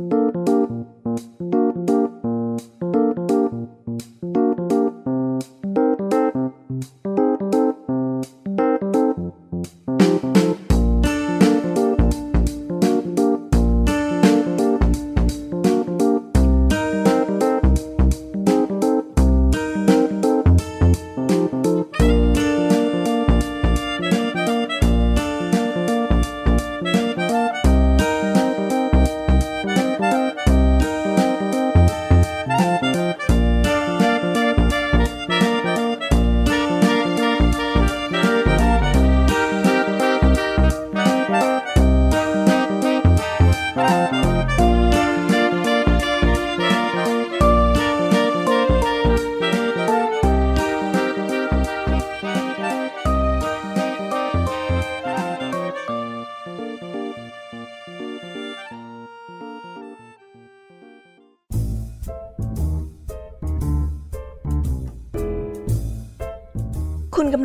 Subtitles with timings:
[0.00, 0.06] คุ
[0.36, 0.39] ณ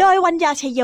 [0.00, 0.80] โดยวัญญาชยโย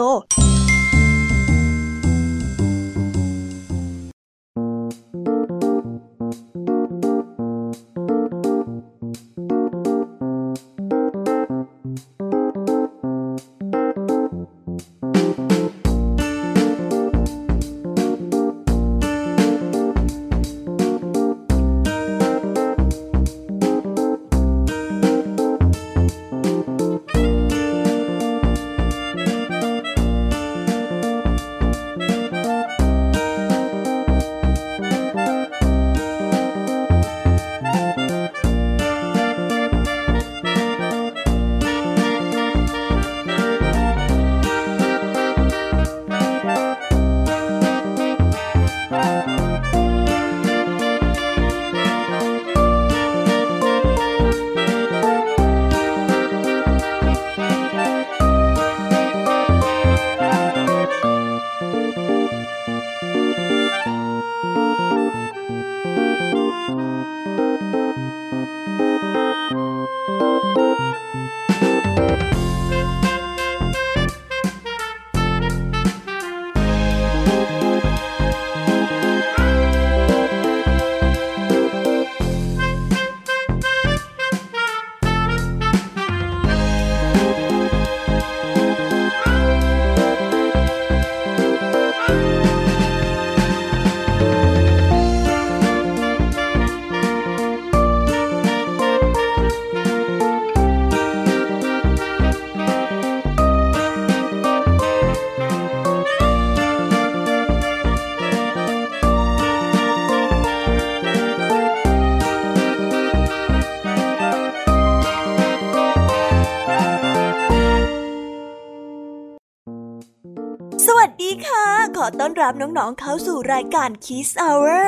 [122.04, 124.86] อต้อนรับน้องๆ เข้าสู่รายการ Kiss Hour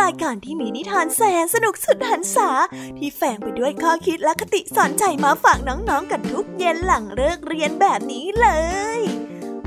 [0.00, 2.50] รายการที่มีนิทานแสนสนุกสุดหันษา
[2.98, 8.48] ที่แฝงไปด้วยข้อคิดและคติสอนใจมาฝากน้องๆ กันทุกเย็นหลังเลิกเรียนแบบนี้เล
[8.98, 9.00] ย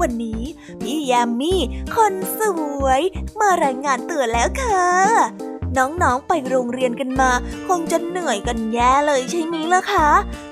[0.01, 0.43] วันนี้
[0.81, 1.59] พี่ยามี่
[1.95, 2.41] คนส
[2.83, 3.01] วย
[3.39, 4.87] มารายงานตัวแล้วค่ะ
[5.77, 7.31] น้องๆ ไปโรงเรียนกันมา
[7.67, 10.09] คงจะเหนื่อยกันแย่เลยใช่ไหมล่ะคะ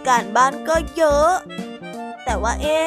[0.08, 1.31] การบ้านก็เยอะ
[2.25, 2.79] แต่ว่าเอ๊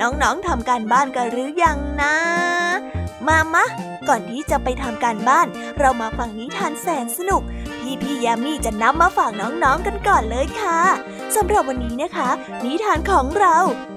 [0.00, 2.14] น้องๆทำการบ้านกันหรือยังนะ
[3.26, 3.64] มามะ
[4.08, 5.46] ก่อนที่จะไปทำการบ้าน
[5.78, 7.42] เรามาฟังนิทานแสนสนุก
[7.80, 10.80] พี่พี่ยามีจะนำมาฝากน้องๆกันก่อนเลยค่ะ
[11.36, 12.30] สำหรับวันนี้นะคะ
[12.64, 13.56] นิทานของเรา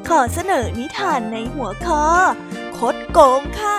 [0.09, 2.03] ขอเสนอนิทานในหัวข้อ
[2.77, 3.77] คดโกงค่ะ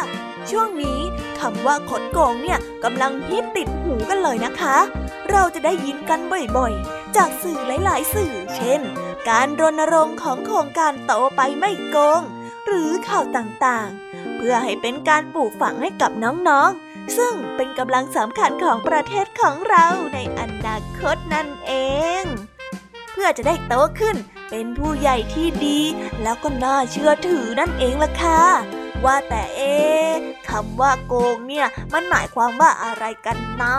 [0.50, 1.00] ช่วงนี้
[1.40, 4.76] คำว่าคดโกงเนี่ยกำลังฮิตติดหูกันเลยนะคะ
[5.30, 6.20] เราจะได้ยินกัน
[6.56, 8.80] บ่อยๆ จากสื่อหลาย ๆ สื่อ เช่น
[9.28, 12.22] การรณรงค์ของโครงการโตไปไม่โกง
[12.66, 21.72] หรือข่าวต่างๆ เพื่อให้เป็นการปลูกฝังให้กับน้อง ๆ ซึ่งเป็นกำลังสำคัญของประเทศของเราในอนาคตนั่นเอ
[22.20, 22.22] ง
[23.12, 24.16] เพื่อจะได้โตขึ้น
[24.50, 25.80] เป็นผู้ใหญ่ที่ดี
[26.22, 28.42] แล้วก็น่าเชื่อถือนั่นเองล่ะค่ะ
[29.04, 29.76] ว่าแต่เอ๊
[30.48, 33.76] คำว่าโกงเนี่ย มันหมายความว่าอะไรกันนะ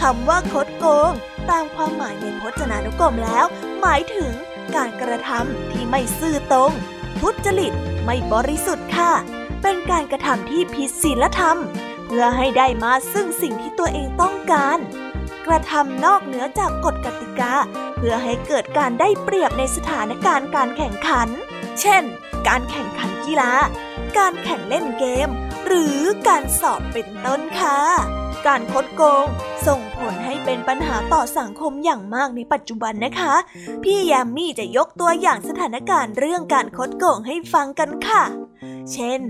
[0.00, 1.12] คำว่าคดโกง
[1.50, 3.44] ตามความหมายในพจนานุกรมแล้ว
[3.80, 4.32] หมายถึง
[4.76, 6.72] การกระทำที่ไม่ซื่อตรง
[7.20, 7.72] ทุจริต
[8.04, 9.12] ไม่บริสุทธิ์ค่ะ
[9.62, 11.58] เป็นการกระทำที่ผิดศีลธรรม
[12.06, 14.78] เพื่อให้ได้มาซึ่งสิ่งที่ตัวเองต้องการ
[15.46, 17.52] กระทำนอกเหนือจากกฎกติกา
[17.96, 21.28] เพื่อให้เกิดการได้เปรียบในสถานการณ์การแข่งขัน
[21.80, 22.02] เช่น
[22.48, 23.52] การแข่งขันกีฬา
[24.18, 25.28] การแข่งเล่นเกม
[25.66, 27.78] หรือการสอบเป็นต้นค่ะ
[28.46, 29.26] การคดโกง
[29.66, 33.34] ส่งผลให้เป็นปัญหาต่อสังคมอย่างมากในปัจจุบันนะคะ
[33.82, 38.22] พี่ยามี่จะยกตัวอย่างสถานการณ์เรื่องการคดโกงให้ฟังกันค่ะ
[38.92, 39.20] เช่น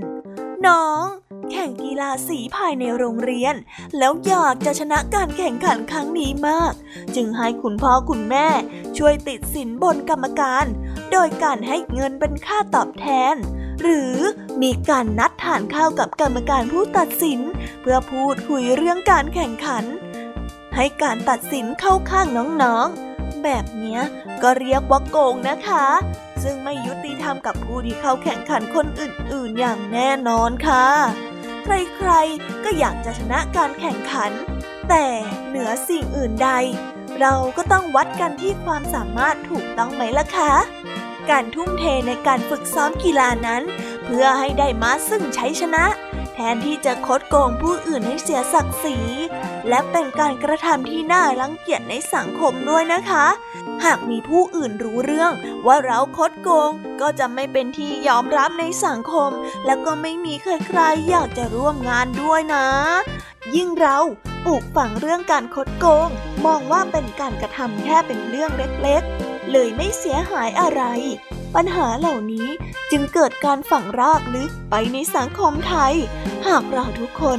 [0.66, 1.04] น้อง
[1.50, 3.54] แข่งกีฬาสีภายในโรงเรียน
[3.98, 6.72] แล้วอยากจะชนะการแข่งขันครั้งนี้มาก
[7.16, 8.48] จึงให้คุณพ่อคุณแม่
[8.98, 10.66] ช่วยติดสินบนกรรมการ
[11.12, 13.36] โดยการให้เงินเป็นค่าตอบแทน
[13.82, 14.16] หรือ
[14.62, 17.40] มีการนัดทานข้าวกับกรรมการผู้ตัดสิน
[17.80, 19.84] เพื่อพูดคุยเรื่องการแข่งขัน
[20.76, 22.26] ให้การตัดสินเข้าข้าง
[22.62, 23.98] น้องๆ แบบนี้
[24.42, 25.86] ก็เรียกว่าโกงนะคะ
[26.42, 30.86] ซึ่งไม่ยุติธรรมกับผู้ที่เข้าแข่งขันคนอื่นๆอย่างแน่นอนค่ะ
[31.64, 34.30] ใครๆก็อยากจะชนะการแข่งขัน
[34.88, 35.06] แต่
[35.48, 36.50] เหนือสิ่งอื่นใด
[37.20, 40.52] เราก็ต้องวัดกันที่ความสามารถถูกต้องไหมล่ะคะ
[41.30, 43.62] การทุ่มเทในการฝึกซ้อมกีฬานั้น
[44.04, 45.84] เพื่อให้ได้มาซึ่งชัยชนะ
[46.34, 48.98] แทนที่จะคดโกงผู้อื่นให้เสียศักดิ์ศรี
[49.68, 53.26] และเป็นการกระทำที่น่ารังเกียจในสังคมด้วยนะคะ
[53.84, 55.32] หากมีผู้อื่นรู้เรื่อง
[55.66, 56.70] ว่าเราคดโกง
[57.00, 59.30] ก็จะไม่เป็นที่ยอมรับในสังคม
[59.66, 62.66] และก็ไม่มีใครๆอยากจะร่วมงานด้วยนะ
[63.56, 63.98] ยิ่งเรา
[64.44, 66.08] ปลูกฝังเรื่องการคดโกง
[66.46, 70.82] มองว่าเป็นการกระทำแค่เป็นเรื่องเล็กๆ เลยไม่เสียหายอะไร
[71.54, 72.48] ปัญหาเหล่านี้
[72.90, 75.94] จึงเกิดการฝังรากลึกไปในสังคมไทย
[76.46, 77.38] หากเราทุกคน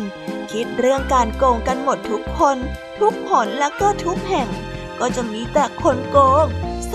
[0.51, 2.57] คิดเรื่องการโกงกันหมดทุกคน
[2.99, 4.47] ทุกหนและก็ทุกแห่ง
[4.99, 6.45] ก็จะมีแต่คนโกง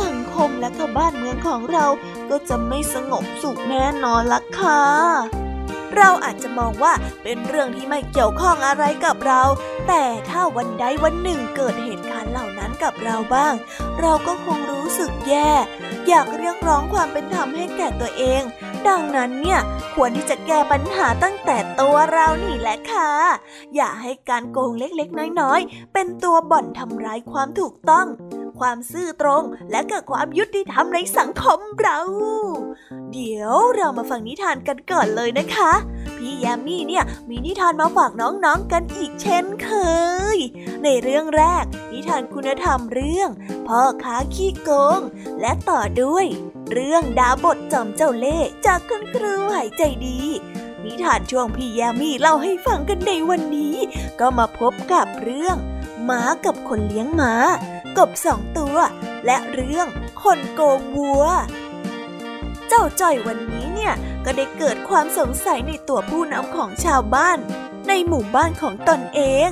[0.01, 1.87] สังคมและก็บ้านเมืองของเรา
[2.31, 5.48] ก็จะไม่สงบสุขแน่นอนละค่ะ
[5.99, 6.93] เราอาจจะมองว่า
[7.23, 9.43] เป็นเรื่องที่ไม่เกี่ยวข้องอะไรกับเรา
[9.89, 13.55] แต่ถ้าวันใดวันหนึ่งเกิดเหตุการณ์เหล่านั้นกับเราบ้าง
[14.01, 15.51] เราก็คงรู้สึกแย่
[16.09, 18.43] อยากเรียกร้องความเป็นธรรมให้แก่ตัวเอง
[18.89, 19.61] ดังนั้นเนี่ย
[19.95, 23.11] ควรที่จะแก้ปัญหาตั้งแต่ตัวเรานี่แหละค่ะ
[23.75, 28.07] อย่าให้การโกงเล็กๆ น้อยๆ เป็นตัวบ่อนทำร้ายความถูกต้อง
[28.61, 31.99] ความซื่อตรง และเกิดความยุติธรรมในสังคมเรา
[33.13, 35.73] เดี๋ยวเรามาฟังนิทานกันก่อนเลยนะคะ
[36.17, 39.71] พี่ยามีเนี่ยมีนิทานมาฝากน้องๆกันอีกเช่นเค
[40.37, 40.39] ย
[40.85, 43.31] ในเรื่องแรก นิทานคุณธรรมเรื่อง
[43.67, 45.01] พ่อค้าขี้โกง
[45.41, 46.27] และต่อด้วย
[46.73, 50.21] เรื่องดาบทจอมเจ้าเล่ห์จากคุณครูหายใจดี
[50.85, 53.77] นิทานช่วงพี่ยามีเล่าให้ฟังกันในวันนี้
[54.21, 55.57] ก็มาพบกับเรื่อง
[56.05, 57.35] หมากับคนเลี้ยงหมา
[57.99, 58.77] กบสองตัว
[59.27, 59.87] และเรื่อง
[60.23, 61.25] คนโกงวัว
[62.69, 67.39] เจ้าจ้อยวันนี้เนี่ยก็ได้เกิดความสงสัยในตัวผู้นำของชาวบ้าน
[67.89, 69.49] ในหมู่บ้านของตนเอง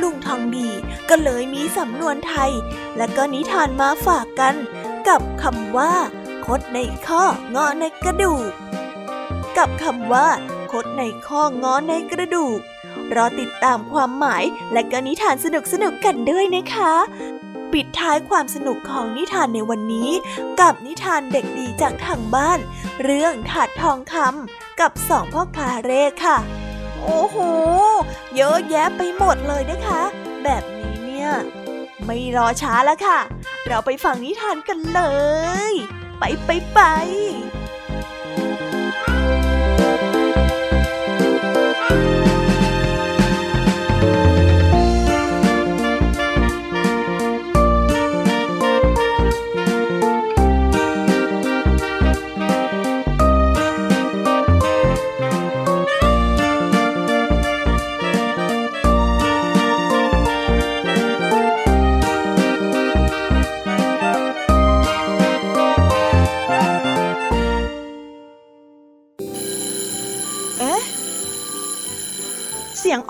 [0.00, 0.68] ลุงทองดี
[1.08, 2.52] ก็เลยมีสำนวนไทย
[2.96, 4.54] และก็นิทานมาฝากกัน
[5.08, 5.94] กับคำว่า
[6.46, 7.24] คดในข้อ
[7.54, 8.50] งอในกระดูก
[9.56, 10.26] กับคำว่า
[10.72, 12.60] คดในข้องอในกระดูก
[13.14, 16.94] รอติดตามความหมายและก็นิทานสนุกสนุกกันด้วยนะคะ
[17.72, 20.10] ปิดท้ายความสนุกของนิทานในวันนี้
[20.60, 22.58] กับนิทานเด็กดีจากทางบ้าน
[23.02, 26.38] เรื่องถาดทองคำกับสองพ่อคาเร่ค่ะ
[26.98, 27.36] โอ้โห
[28.36, 30.02] เยอะแยะไปหมดเลยนะคะ
[30.44, 31.30] แบบนี้เนี่ย
[32.06, 33.18] ไม่รอช้าแล้วค่ะ
[33.68, 35.00] เราไปฟังนิทานกันเล
[35.70, 35.72] ย
[36.18, 36.80] ไปไปไป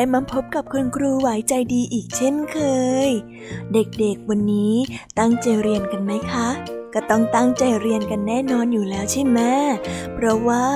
[0.00, 2.58] ได้มาพบกับคุณครูไหวใจดีอีกเช่นเค
[3.08, 3.10] ย
[3.72, 4.74] เด็กๆวันนี้
[5.18, 6.48] ตั้งใจเรียนกันไหมคะ
[6.94, 9.40] ก็ต้องตั้งใจเรียนกันแน่นอนอยู่แล้วใช่ไหม
[10.14, 10.66] เพราะว่า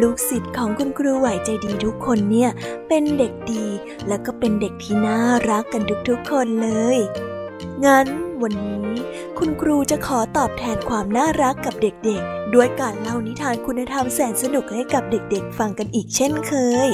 [0.00, 2.50] ลูกศิษย์ของคุณครูไหวใจดีทุกคนเนี่ย
[2.88, 3.66] เป็นเด็กดี
[4.08, 5.20] แล้วก็เป็นเด็กที่น่า
[5.50, 6.98] รักกันทุกๆคนเลย
[7.84, 8.06] งั้น
[8.42, 8.92] วันนี้
[9.38, 16.52] คุณครูจะขอตอบแทนความน่ารักกับเด็กๆ ด้วยการเล่านิทานคุณธรรมแสนสนุกให้กับเด็กๆ ฟังกันอีกเช่นเค
[16.88, 16.90] ย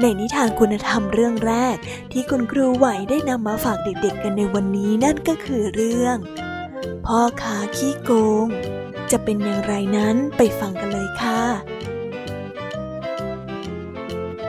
[0.00, 1.76] ในนิทานคุณธรรมเรื่องแรก
[2.12, 6.16] ที่คุณครูไหวได้นำมาฝากเด็กๆกันในวันนี้นั่นก็คือเรื่อง
[7.06, 8.10] พ่อขาขี้โก
[8.44, 8.46] ง
[9.10, 11.42] จะเป็นอย่างไรนั้นไปฟังกันเลยค่ะ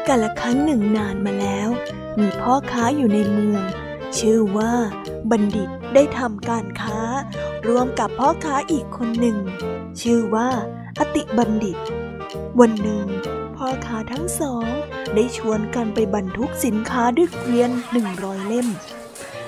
[0.08, 1.70] กาละครั้งหนึ่งนานมาแล้ว
[2.20, 3.64] มีพ่อค้าอยู่ในเมือง
[4.20, 4.74] ชื่อว่า
[5.32, 7.00] บัณฑิตได้ทำการค้า
[7.68, 9.38] ร่วมกับพ่อค้าอีกคนหนึ่ง
[10.02, 10.50] ชื่อว่า
[11.00, 11.78] อติบัณฑิต
[12.60, 13.06] วันหนึ่ง
[13.56, 14.68] พ่อค้าทั้งสอง
[15.16, 18.68] ได้ชวนกันไปบรรทุกสินค้าด้วยเกวียนหนึ่งร้อยเล่ม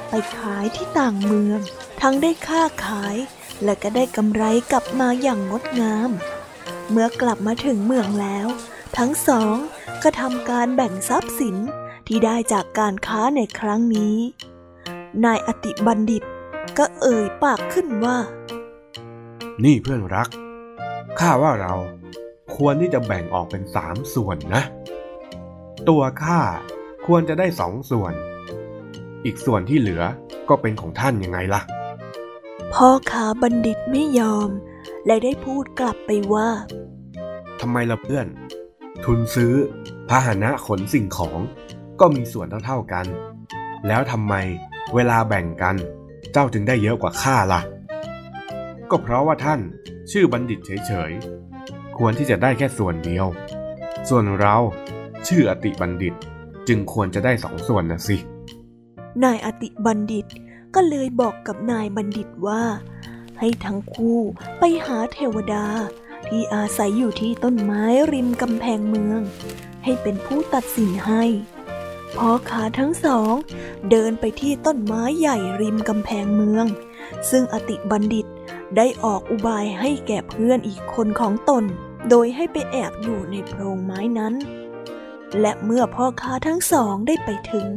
[0.10, 1.60] ไปขายที่ต่างเมือง
[2.02, 3.16] ทั้งได้ค่าขาย
[3.64, 6.10] และก็ได้กำไรกลับมาอย่างงดงาม
[6.90, 8.48] เมื่อกลับมาถึงเมืองแล้ว
[8.98, 9.56] ทั้งสอง
[10.04, 11.56] ก็ทำการแบ่งทรัพย์สิน
[12.08, 14.16] ที่ได้จากการค้าในครั้งนี้
[15.26, 16.24] นายอติบัณฑิต
[16.78, 18.18] ก็เอ่ยปากขึ้นว่า
[19.64, 20.30] นี่เพื่อนรัก
[21.20, 21.74] ข้าว่าเรา
[22.56, 24.64] ควรที่จะแบ่งออกเป็นสามส่วนนะ
[25.90, 26.40] ตัวข้า
[27.06, 28.14] ควรจะได้สองส่วน
[29.26, 30.04] อีกส่วนที่เหลือ
[30.50, 31.62] ก็เป็นของท่านยังไงล่ะ
[32.74, 34.50] พ่อค้าบัณฑิตไม่ยอม
[35.06, 36.50] และได้พูดกลับไปว่า
[37.62, 38.28] ทำไมล่ะเพื่อน
[39.06, 39.54] ทุนซื้อ
[40.10, 41.40] พาหนะขนสิ่งของ
[42.00, 43.06] ก็มีส่วนเท่าๆกัน
[43.88, 44.34] แล้วทำไม
[44.96, 45.76] เวลาแบ่งกัน
[46.32, 47.62] เจ้าจึงได้เยอะกว่าข้าล่ะ
[48.90, 49.60] ก็เพราะว่าท่าน
[50.12, 53.26] ชื่อบัณฑิตเฉยๆ ควรที่จะได้แค่ส่วนเดียว
[54.10, 54.56] ส่วนเรา
[55.28, 56.14] ชื่ออติบัณฑิต
[56.68, 58.18] จึงควรจะได้สองส่วนนะสิ
[59.24, 60.26] นายอติบัณฑิต
[60.76, 62.64] ก็เลยบอกกับนายบัณฑิตว่า
[63.40, 64.20] ให้ทั้งคู่
[64.60, 65.66] ไปหาเทวดา
[66.28, 67.84] ที่อาศัยอยู่ที่ต้นไม้
[68.14, 69.22] ริมกำแพงเมือง
[69.84, 71.24] ให้เป็นผู้ตัดสินให้
[72.18, 73.34] พอขาทั้งสอง
[73.92, 76.66] เดินไปที่ต้นไม้ใหญ่ริมกำแพงเมือง
[77.30, 78.26] ซึ่งอติบัณฑิต
[78.78, 81.64] ได้ออกอุบายให้แก่เพื่อนอีกคนของตน
[82.10, 84.34] โดยให้ไปแอบอยู่ในโพรงไม้นั้น
[85.42, 87.68] และเมื่อพ่อค้าทั้งสองได้ไปถึง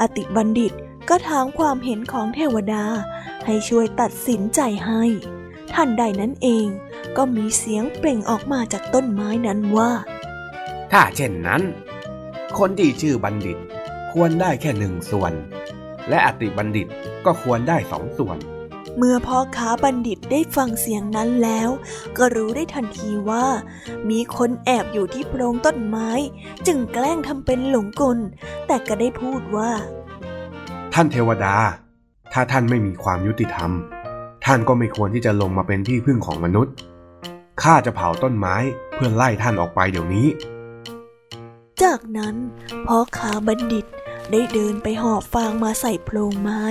[0.00, 0.72] อติบัณฑิต
[1.08, 2.84] ก็ถามความเห็นของเทวดา
[3.46, 5.02] ให้ช่วยตัดสินใจให้
[5.74, 6.66] ท่านใดนั้นเอง
[7.16, 9.90] ก็มีเสียงเปล่งออกมาจากต้นไม้นั้นว่า
[10.92, 11.62] ถ้าเช่นนั้น
[12.58, 13.58] คนที่ชื่อบัณฑิต
[14.12, 15.32] ควรได้แค่หนึ่งส่วน
[16.08, 16.88] และอติบัณฑิต
[17.26, 18.38] ก็ควรได้สองส่วน
[18.98, 21.68] เมื่อพ่อค้าบัณฑิต ได้ฟังเสียงนั้นแล้ว
[22.18, 23.46] ก็รู้ได้ทันทีว่า
[24.10, 26.10] มีคนแอบอยู่ที่โพรงต้นไม้
[26.66, 28.18] จึงแกล้งทำเป็นหลงกล
[28.66, 29.70] แต่ก็ได้พูดว่า
[30.94, 31.54] ท่านเทวดา
[32.32, 33.70] ถ้าท่านไม่มีความยุติธรรม
[34.44, 36.74] ท่านก็ไม่ควรที่จะลงมาเป็นที่พึ่งของมนุษย์
[37.62, 38.56] ข้าจะเผาต้นไม้
[38.94, 40.26] เพื่อไล่ท่านออกไปเดี๋ยวนี้
[41.82, 42.36] จากนั้น
[42.86, 43.84] พ่อค้าบัณฑิต
[44.30, 46.64] ได้เดินไปหอบฟางมาใส่โพรงไม้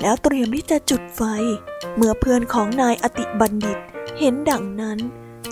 [0.00, 1.22] แล้วเตรียมที่จะจุดไฟ
[1.96, 3.78] เมื่อเพื่อนของนายอติบัณฑิต
[4.18, 4.98] เห็นดังนั้น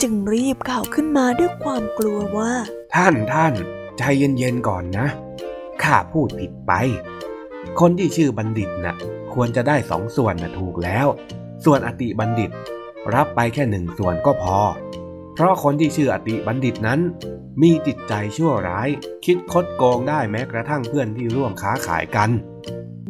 [0.02, 2.52] จึงรีบข่าวขึ้นมาด้วยความกลัวว่า
[2.94, 3.54] ท่านท่าน
[3.98, 5.06] ใจเย็นๆก่อนนะ
[5.82, 6.72] ข้าพูดผิดไป
[7.80, 8.96] คนที่ชื่อบัณฑิตนะ่ะ
[9.34, 11.06] ควรจะได้สองส่วนนะ่ะถูกแล้ว
[11.64, 12.50] ส่วนอติบัณฑิต
[13.14, 14.58] รับไปแค่หนึ่งส่วนก็พอ
[15.40, 17.00] เพราะคนที่ชื่ออติบัณฑิตนั้น
[17.62, 18.88] มีจิตใจชั่วร้าย
[19.24, 22.30] คิดคดโกงได้แม้กระทั่งเพื่อนที่ร่วมค้าขายกัน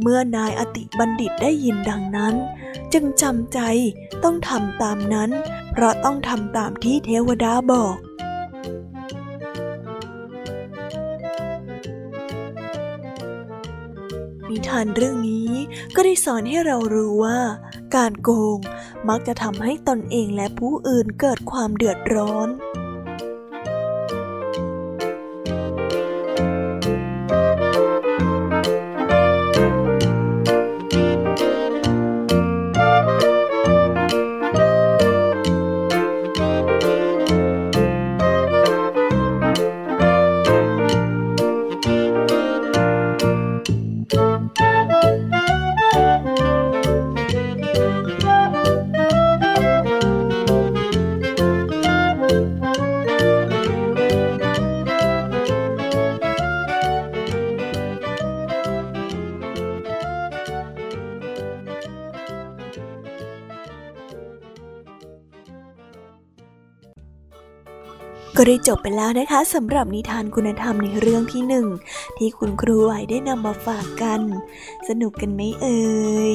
[0.02, 2.35] เมื่อนายอติบัณฑิตได้ยินดังนั้น
[2.92, 3.61] จึงจำใจ
[4.25, 5.30] ต้องทำตามนั้น
[5.73, 7.97] เพราะต้องทำตามที่เทวดาบอก
[14.49, 15.50] นิทานเรื่องนี้
[15.94, 17.38] ก็ได้สอนให้เรารู้ว่า
[17.97, 18.59] การโกง
[19.09, 22.49] มักจะทำให้ตนเองและผู้อื่นเกิดความเดือดร้อน
[68.50, 71.66] ได้จบไปแล้วนะคะสำหรับนิทานคุณธรรมในเรื่องที่หนึ่ง
[72.18, 74.20] ที่คุณครูไหวได้นำมาฝากกัน
[74.88, 75.80] สนุกกันไหมเอ่
[76.30, 76.32] ย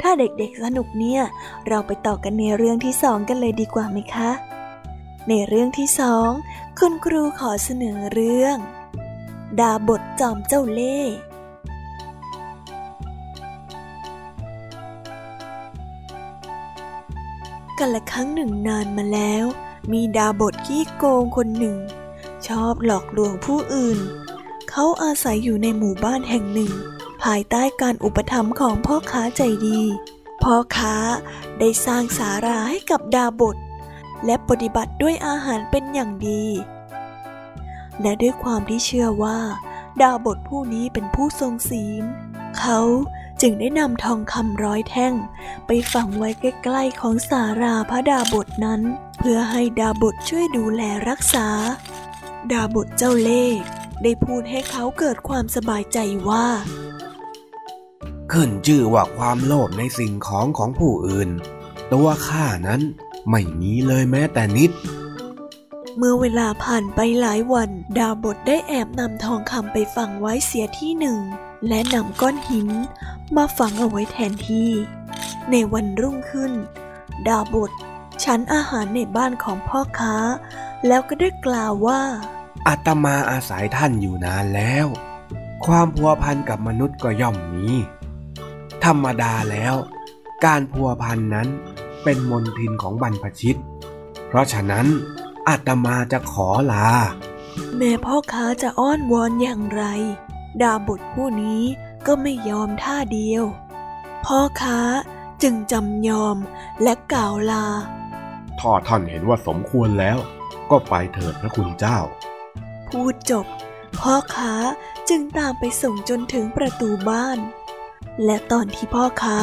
[0.00, 1.22] ถ้าเด็กๆสนุกเนี่ย
[1.68, 4.30] เราไปต่อกันในเรื่องที่สองกันเลยดีกว่าไหมคะ
[5.28, 6.28] ในเรื่องที่สอง
[6.78, 8.56] คุณครูขอเสนอเรื่อง
[9.60, 11.16] ดาบทจอมเจ้าเล่ห์
[17.78, 19.46] กันละครั้งหนึ่งนานมาแล้ว
[19.92, 21.76] มีดาบทขี้โกงคนหนึ่ง
[22.46, 23.98] ชอบหลอกลวงผู้อื่น
[24.70, 26.72] เขาอาศัยอยู่ในหมู่บ้านแห่งหนึ่ง
[27.22, 29.80] ภายใต้การอุปถัมภ์ของพ่อค้าใจดี
[30.42, 30.94] พ่อค้า
[31.58, 33.56] ได้สร้างสาราให้กับดาบท
[34.24, 36.44] และปฏิบัติด้วยอาหารเป็นอย่างดี
[38.00, 39.38] และด้วยความที่เชื่อว่า
[40.00, 42.02] ดาบทผู้นี้เป็นผู้ทรงศีล
[42.58, 42.80] เขา
[43.46, 45.14] จึงได้นำทองคำร้อยแท่ง
[45.66, 48.80] ไปฝังไว้ใกล้ๆของสาราพระดาบทนั้น
[49.18, 51.46] เพื่อให้ดาบทช่วยดูแลรักษา
[52.52, 53.60] ดาบทเจ้าเล่ห์
[54.02, 55.98] ได้พูดให้เขาเกิดความสบายใจ
[56.28, 56.46] ว่า
[58.32, 61.30] ขึ้นชื่อว่าความโลภในสิ่งของของผู้อื่น
[61.92, 62.80] ตัวข้านั้น
[63.30, 64.70] ไม่มีเลยแม้แต่นิด
[65.96, 71.18] เมื่อเวลาผ่านไปหลายวัน ดาบทได้แอบนำทองคำไปฝังไว้เสียที่หนึ่ง
[71.68, 72.68] และนำก้อนหิน
[73.36, 74.70] มาฝังเอาไว้แทนที่
[75.50, 76.52] ในวันรุ่งขึ้น
[77.28, 77.70] ดาบท
[78.24, 80.16] ฉันอาหารในบ้านของพ่อค้า
[80.86, 82.00] แล้วก็ได้กล่าวว่า
[82.66, 84.86] อาตมาอาศัยท่านอยู่นานแล้ว
[85.66, 87.66] ความพัวพันกับมนุษย์ก็ย่อมมี
[88.84, 89.74] ธรรมดาแล้ว
[90.44, 91.48] การพัวพันนั้น
[92.04, 93.58] เป็นมนทินของบรรพชิต
[94.28, 94.86] เพราะฉะนั้น
[95.48, 96.88] อาตมาจะขอลา
[97.76, 99.84] แม่พ่อค้าจะอ้อนวอนอย่างไร
[100.62, 101.62] ดาบทผู้นี้
[102.06, 103.44] ก็ไม่ยอมท่าเดียว
[104.26, 104.80] พ่อค้า
[105.42, 106.36] จึงจำยอม
[106.82, 107.66] และกล่าวลา
[108.60, 110.18] ถ้าท่านเห็นว่าสมควรแล้ว
[110.70, 111.98] ก็ไปเถิดพระคุณเจ้า
[112.88, 113.46] พูดจบ
[114.00, 114.54] พ่อค้า
[115.08, 117.38] จึงตามไปส่งจนถึงประตูบ้าน
[118.24, 119.38] และตอนที่พ่อค้า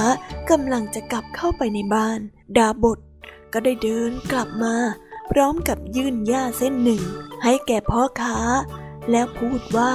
[0.49, 2.19] กำลังจะกลับเข้าไปในบ้าน
[2.57, 2.99] ดาบท
[3.53, 4.75] ก็ได้เดินกลับมา
[5.31, 7.03] พร้อมกับยื่นหญ้าเส้นหนึ่ง
[7.43, 8.37] ให้แก่พ่อค้า
[9.11, 9.93] แล้วพูดว่า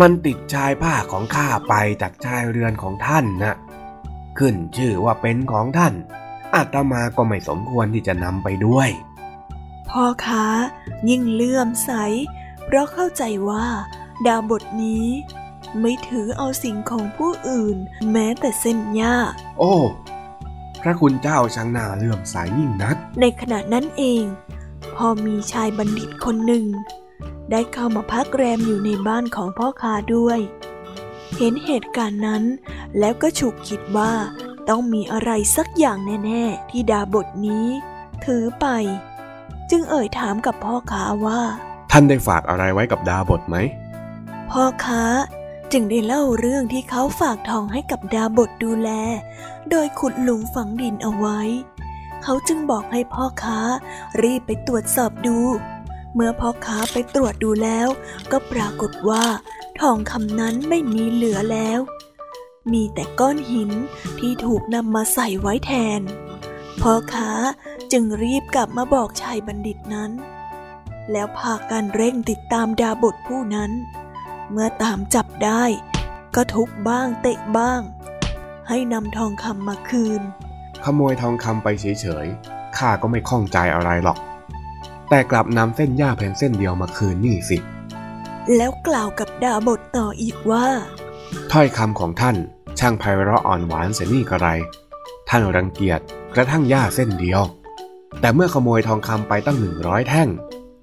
[0.00, 3.56] มันติดชายผ้าของข้าไปจากชายเรือนของท่านนะ
[4.38, 5.94] ขึ้นชื่อว่าเป็นของท่าน
[6.54, 8.90] อาตมาก็ไม่สมควรที่จะนำไปด้วย
[9.90, 10.46] พ่อค้า
[11.08, 11.90] ยิ่งเลื่อมใส
[12.64, 13.66] เพราะเข้าใจว่า
[14.26, 15.06] ดาบทนี้
[15.80, 17.76] ไม่ถือเอาสิ่งของผู้อื่น
[18.12, 19.16] แม้แต่เส้นหญ้า
[19.58, 19.74] โอ้
[20.82, 24.24] พระคุณเจ้าช่างน่าเลื่อมใสยิ่งนัก ในขณะนั้นเอง
[24.94, 26.66] พอมีชายบัณฑิตคนหนึ่ง
[27.50, 30.38] ได้เข้ามาพักแรมอยู่ในบ้านของพ่อค้าด้วย
[31.36, 32.42] เห็นเหตุการณ์นั้น
[32.98, 34.12] แล้วก็ฉุกคิดว่า
[34.68, 37.66] ต้องมีอะไรสักอย่างแน่ๆ ที่ดาบทนี้
[38.24, 38.66] ถือไป
[39.70, 41.40] จึงเอ่ยถามกับพ่อค้าว่า
[41.90, 43.56] ท่านได้ฝากอะไรไว้กับดาบทไหม
[44.50, 45.02] พ่อค้า
[45.72, 48.90] จึงได้เล่าเรื่องที่เขาฝากทองให้กับดาบทดูแล
[49.70, 51.40] โดยขุดหลุมฝังดินเอาไว้
[52.22, 53.58] เขาจึงบอกให้พ่อค้า
[54.22, 55.38] รีบไปตรวจสอบดู
[56.14, 57.88] เมื่อพ่อค้าไปตรวจดูแล้ว
[58.32, 59.24] ก็ปรากฏว่า
[59.80, 61.80] ทองคำนั้นไม่มีเหลือแล้ว
[62.72, 63.70] มีแต่ก้อนหิน
[64.18, 66.00] ที่ถูกนำมาใส่ไว้แทน
[66.80, 67.30] พ่อค้า
[67.92, 70.10] จึงรีบกลับมาบอกชายบัณฑิตนั้น
[71.12, 73.70] แล้วพากันเร่งติดตามดาบทผู้นั้น
[74.52, 75.62] เมื่อตามจับได้
[76.34, 77.80] ก็ทุบบ้างเตะบ้าง
[78.68, 80.22] ให้นำทองคำมาคืน
[80.84, 84.18] ขโมยทองคำไปเฉยๆข้าก็ไม่ข้องใจอะไรหรอก
[85.08, 87.56] แต่กลับนำเส้นหญ้าเพียงเส้นเดียวมาคืนนี่สิ
[88.56, 90.66] แล้วกล่าวกับดาบทต่ออีกว่า
[91.52, 92.36] ถ้อยคำของท่าน
[92.78, 94.48] ช่างไพเราะอ่อนหวานเสียนี่กระไร
[95.28, 96.00] ท่านรังเกียจ
[96.34, 97.42] กระทั่งหญ้าเส้นเดียว
[98.20, 100.28] แต่เมื่อขโมยทองคำไปตั้งหนึ่งร้อยแท่ง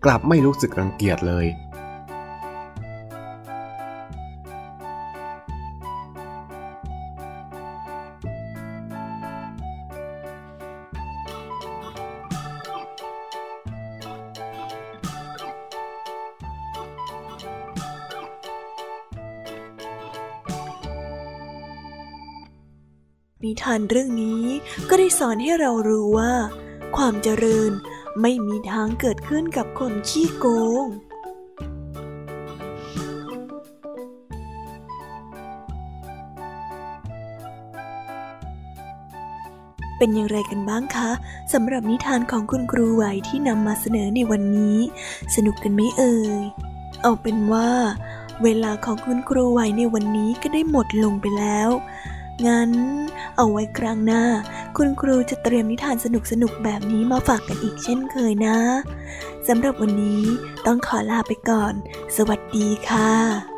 [0.05, 1.45] กลับไม่รู้สึกรังเกียจเลย
[23.47, 24.43] นิทานเรื่องนี้
[24.89, 26.33] ก็ได้สอนให้เรารู้ว่า
[26.95, 27.71] ความเจริญ
[28.21, 30.45] ไม่มีทางเกิดขึ้นกับคนขี้โก
[30.85, 30.87] ง
[39.97, 41.11] เป็นอย่างไรกันบ้างคะ
[41.53, 44.77] สำหรับนิทานของคุณครูไหวที่นำมาเสนอในวันนี้
[45.35, 46.41] สนุกกันไหมเอ่ย
[47.01, 47.69] เอาเป็นว่า
[48.43, 51.69] เวลาของคุณครูไหวในวันนี้ก็ได้หมดลงไปแล้ว
[52.45, 52.71] งั้น
[53.37, 54.23] เอาไว้ครั้งหน้า
[54.77, 56.07] คุณครูจะเตรียมนิทานส
[56.41, 58.57] นุกๆแบบนี้มาฝากกันอีกเช่นเคยนะ
[59.47, 60.23] สำหรับวันนี้
[60.65, 61.73] ต้องขอลาไปก่อน
[62.15, 63.56] สวัสดีค่ะ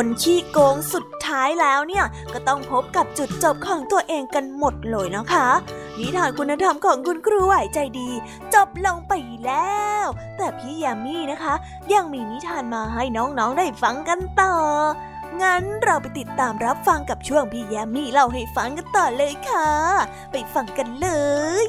[0.00, 5.48] คนขี้โกงสุดท้ายแล้วเนี่ย ก็ต้องพบกับจุดจบของตัวเองกันหมดเลยนะคะ
[5.98, 8.10] นิทานคุณธรรมของคุณครูไหวใจดี
[8.54, 9.12] จบลงไป
[9.44, 10.06] แล้ว
[10.36, 11.54] แต่พี่ยามี่นะคะ
[11.92, 14.54] ยังมีนิทานมาให้น้องๆได้ฟังกันต่อ
[15.42, 19.70] งั้นเราไปติดตามรับฟังกับช่วงพี่ยามี่เล่าให้ฟังกันต่อเลยค่ะ
[20.32, 21.08] ไปฟังกันเล
[21.64, 21.66] ย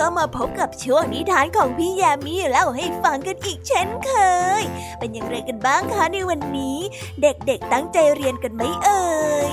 [0.00, 4.12] ก็มาพบกับช่วงนิทานของพี่ยมมี่เล่าให้ฟังกันอีกเช่นเค
[4.60, 4.62] ย
[4.98, 6.78] เป็นอย่างไรกันบ้างคะในวันนี้
[7.22, 9.06] เด็กๆตั้งใจเรียนกันไหมเอ่
[9.48, 9.50] ย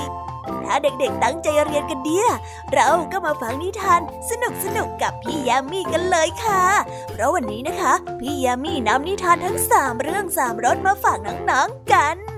[0.66, 2.30] ถ้าเด็กๆ ตั้งใจเรียนกันเนี่ย
[2.74, 4.32] เราก็มาฟังนิทานส
[4.78, 6.64] นุกๆกับพี่ยามีกันเลยค่ะ
[7.12, 11.18] เพราะวันนี้นะคะ พี่ยามีนำนิทานทั้งสามเรื่องสามรสมาฝาก
[11.50, 12.33] น้องๆกัน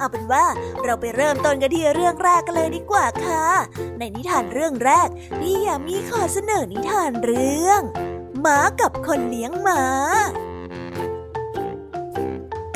[0.00, 0.44] เอาเป็นว่า
[0.84, 3.44] เราไปเริ่มต้นกันที่เรื่องแรกกันเลยดีกว่าค่ะ
[3.98, 5.08] ในนิทานเรื่องแรก
[5.40, 7.80] พี่ยามีขอเสนอนิทานเรื่อง
[8.40, 9.82] หมากับคนเลี้ยงหมา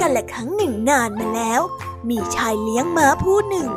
[0.00, 1.60] กันละครั้งหนึ่งนานมาแล้ว
[2.08, 3.68] มีชายเลี้ยงม้าผู้หนึ่ง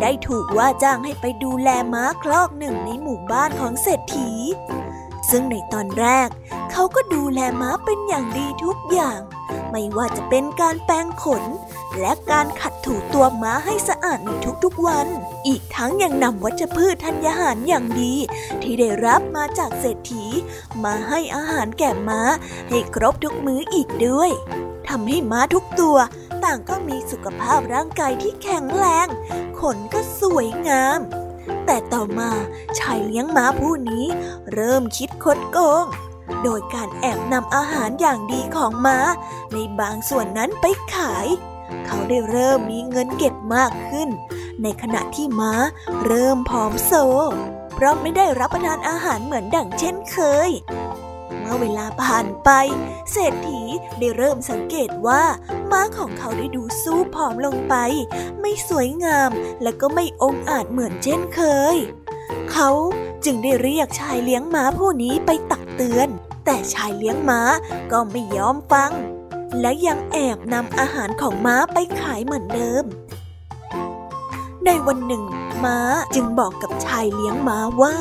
[0.00, 4.30] ได้ถูกว่าจ้างให้ไปดูแลม้าคลอกหนึ่งในหมู่บ้านของเศรษฐี
[5.30, 6.28] ซึ่งในตอนแรก
[6.70, 9.20] เขาก็ดูแลม้าเป็นอย่างดีทุกอย่าง
[9.70, 11.44] ไม่ว่าจะเป็นการแปรงขน
[12.00, 14.30] และการขัดถูตัวม้าให้สะอาดใน
[14.64, 15.06] ทุกๆวัน
[15.46, 18.14] อีกทั้งยังนำวัชพืชธัญญาหารอย่างดี
[18.62, 20.26] ที่ได้รับมาจากเศรษฐี
[20.84, 22.20] มาให้อาหารแก่ม้า
[22.70, 24.30] ให้ครบทุกมื้ออีกด้วย
[24.88, 25.96] ทำให้ม้าทุกตัว
[26.44, 29.06] ต่างก็มีสุขภาพร่างกายที่แข็งแรง
[29.60, 31.00] ขนก็สวยงาม
[31.66, 32.30] แต่ต่อมา
[32.78, 34.06] ชายเลี้ยงม้าผู้นี้
[34.52, 35.86] เริ่มคิดคดโกง
[36.42, 38.98] โดยการแอบนำอาหารอย่างดีของม้า
[39.52, 41.26] ในบางส่วนนั้นไปขาย
[41.86, 44.08] เขาได้เริ่มมีเงินเก็บมากขึ้น
[44.62, 45.52] ในขณะที่ม้า
[46.06, 46.92] เริ่มผอมโซ
[47.74, 50.50] เพราะไม่ได้รับประทานอาหารเหมือนดั่งเช่นเคย
[51.40, 52.50] เมื่อเวลาผ่านไป
[53.12, 53.62] เศรษฐี
[53.98, 55.22] ได้เริ่มสังเกตว่า
[55.70, 57.74] ม้าของเขาได้ดูสู้ผอมลงไป
[58.40, 59.30] ไม่สวยงาม
[59.62, 61.40] และก็ไม่องอาจเหมือนเช่นเค
[61.74, 61.76] ย
[62.52, 62.70] เขา
[63.24, 66.08] จึงได้เรียกชายเลี้ยงม้าผู้นี้ไปตักเตือน
[66.44, 67.40] แต่ชายเลี้ยงม้า
[67.92, 68.92] ก็ไม่ยอมฟัง
[69.60, 72.84] และยังแอบนำอาหารของม้าไปขายเหมือนเดิม
[74.64, 75.24] ในวันหนึ่ง
[75.64, 75.78] ม้า
[76.14, 77.96] จึงบอกกับชายเลี้ยงม้าว่า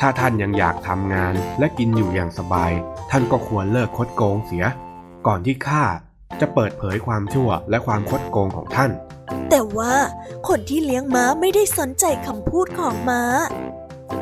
[0.00, 2.72] ถ้าท่านยังอยากทำงานและกินอยู่อย่างสบาย
[3.10, 4.64] ท่านก็ควรเลิกคดโกงเสีย
[5.26, 5.84] ก่อนที่ข้า
[6.40, 8.90] จะเปิดเผยความชั่วและความคดโกงของท่าน
[9.50, 9.94] แต่ว่า
[10.48, 13.22] คนที่เลี้ยงม้าไม่ได้สนใจคำพูดของม้า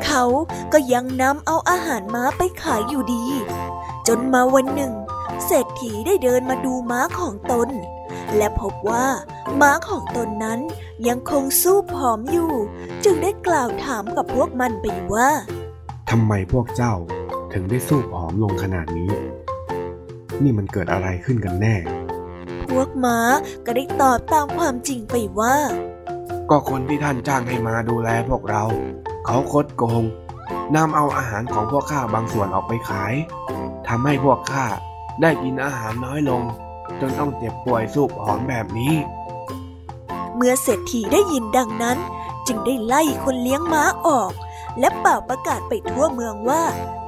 [0.05, 0.23] เขา
[0.73, 3.25] ก็ยังนำเอาอาหารม้าไปขายอยู่ดี
[4.07, 4.93] จนมาวันหนึ่ง
[5.45, 7.69] เศรษฐีได้เดินมาดูม้าของตน
[8.37, 9.07] และพบว่า
[9.61, 10.59] ม้าของตนนั้น
[11.07, 12.51] ยังคงสู้ผอมอยู่
[13.03, 15.29] จึงได้กล่าวถามกับพวกมันไปว่า
[16.09, 16.93] ทำไมพวกเจ้า
[17.53, 19.11] ถึงได้สู้ผอมลงขนาดนี้
[20.43, 21.75] นี่มันเกิดอะไรขึ้นกันแน่
[22.69, 23.17] พวกม้า
[23.65, 25.55] ก็ได้ตอบตามความจริงไปว่า
[26.49, 28.63] ก็คนที่ท่านจ้างให้มาดูแลพวกเรา
[29.25, 30.03] เขาคดโกง
[30.75, 33.13] นำเอาอาหารของพวกข้าบางส่วนออกไปขาย
[33.87, 34.65] ทำให้พวกข้า
[35.21, 36.43] ได้กินอาหารน้อยลง
[36.99, 38.95] จนต้องเจ็บป่วยสูบหอมแบบนี้
[40.35, 41.97] เมื่อเศรษฐีได้ยินดังนั้น
[42.47, 44.31] จึงได้ไล่คนเลี้ยงม้าออก
[44.79, 46.63] และเป่าประกาศไปทั่วเมืองว่า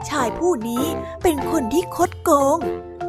[0.09, 0.85] ชายผู้นี้
[1.23, 2.57] เป็นคนที่คดโกง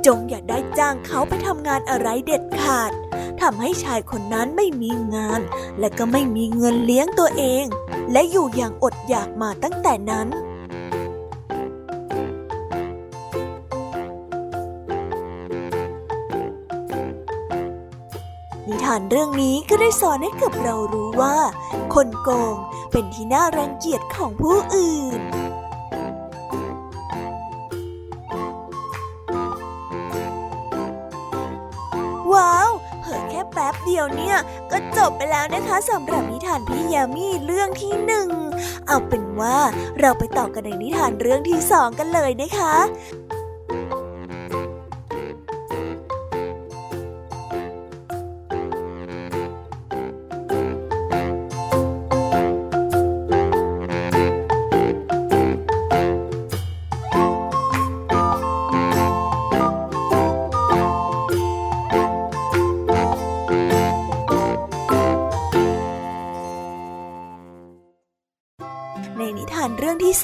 [0.06, 2.92] จงอย่าได้จ้างเขาไปทำงานอะไรเด็ดขาด
[3.40, 5.40] ทำให้ชายคนนั้นไม่มีงาน
[5.78, 7.64] และก็ไม่มีเงินเลี้ยงตัวเอง
[8.12, 21.37] และอยู่อย่างอดอยากมาตั้งแต่นั้นานเรื่องนี้ก็ได้สอนให้กับเรารู้ว่า
[21.94, 22.57] คนโกง
[22.92, 25.20] เป็นที่น่ารังเกียจของผู้อื่น
[32.33, 34.37] ว้าวเผิ่แค่แป๊บเดียวเนี่ย
[34.70, 38.28] ก็จบไปแล้วนะคะสำหรับนิทานพี่ยามีเรื่องที่หนึ่ง
[38.87, 39.57] เอาเป็นว่า
[40.00, 42.74] เราไปต่อกันในนิทานเรื่องที่สองกันเลยนะคะ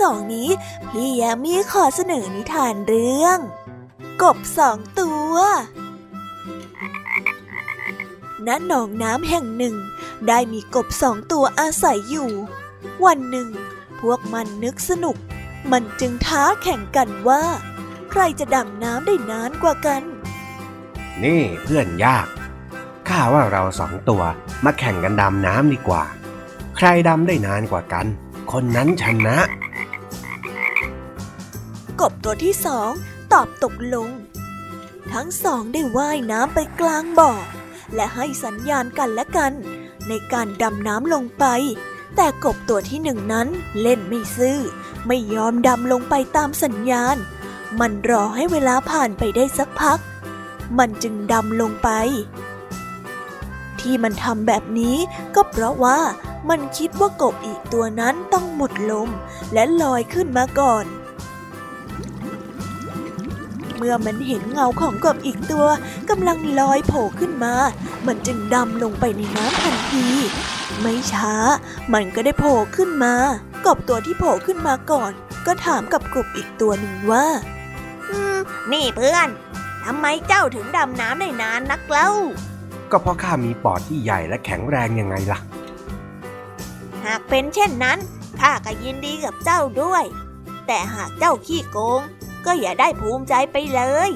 [0.01, 0.49] สองนี้
[0.91, 3.39] พี่ยามีขอเสนอนิทานเรื่อง
[4.23, 5.35] กบสองตัว
[8.47, 9.75] ณ หนองน้ำแห่งหนึ่ง
[10.29, 12.31] ได้มีกบสองตัวอาศัยอยู่
[13.05, 13.49] วันหนึ่ง
[14.01, 15.17] พวกมันนึกสนุก
[15.73, 17.43] มันจึงท้าแข่งกันว่า
[18.11, 20.03] ใครจะดำน้ำได้นานกว่ากัน
[21.23, 22.27] นี่เพื่อนยาก
[23.09, 24.23] ข้าว่าเราสองตัว
[24.65, 26.05] มาแข่งกันดำน้ำดีกว่า
[26.77, 28.07] ใครดำได้นานกว่ากัน
[28.53, 29.37] คนนั้นชนะ
[32.01, 32.91] กบตัวที่สอง
[33.33, 34.09] ตอบตกลง
[35.13, 37.33] ทั้งสองได้ว่ายน้ำไปกลางบ่อ
[37.95, 39.53] และให้สัญญาณกันและกัน
[40.09, 41.45] ในการดำน้ำลงไป
[42.17, 43.49] แต่กบตัวที่หนึ่งนั้น
[43.81, 44.59] เล่นไม่ซื่อ
[45.07, 47.17] ไม่ยอมดำลงไปตามสัญญาณ
[47.81, 49.99] มันรอให้เวลาผ่านไปได้สักพัก
[50.79, 51.89] มันจึงดำลงไป
[53.81, 54.97] ที่มันทำแบบนี้
[55.35, 55.99] ก็เพราะว่า
[56.49, 59.09] มันคิดว่ากบอีกตัวนั้นต้องหมดลม
[59.53, 60.87] และลอยขึ้นมาก่อน
[63.83, 65.67] เมื่อมันเห็นเงาของกบอีกตัว
[66.11, 67.55] กำลังลอยโผล่ขึ้นมา
[68.07, 70.07] มันจึงดำลงไปในน้ำทันที
[70.81, 71.35] ไม่ช้า
[71.93, 73.15] มันก็ได้โผล่ขึ้นมา
[73.67, 75.13] กบตัวที่โผล่ขึ้นมาก่อน
[75.47, 77.27] ก็ถามกับกบอีกตัวหนึ่งว่า
[78.09, 78.39] อืม
[78.73, 79.29] นี่เพื่อน
[79.85, 82.09] ทำไมเจ้าถึงดำน้ำได้นานนักเล่า
[82.91, 85.39] ก็เพราะข้ามีปอดที่ใหญ่และแข็งแรงยังไงล่ะ
[87.05, 87.99] หากเป็นเช่นนั้น
[88.41, 90.05] ข้าก็ยินดีกับเจ้าด้วย
[90.67, 92.01] แต่หากเจ้าขี้โกง
[92.47, 94.11] ก็อย่าได้ภูมิใจไปเลย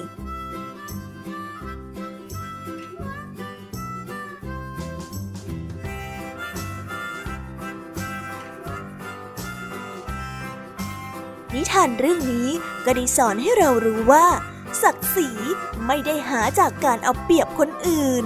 [11.55, 12.49] นิทานเรื่องนี้
[12.85, 14.27] ก็ได้สอนให้เรารู้ว่า
[14.83, 15.29] ศักดิ์ศรี
[15.87, 18.25] ไม่ได้หาจากการเอาเปรียบคนอื่น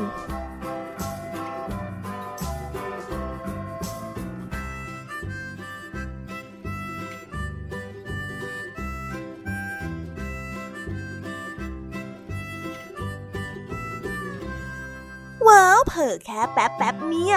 [15.91, 17.37] ผอแค่แป๊บแป๊บเนี่ย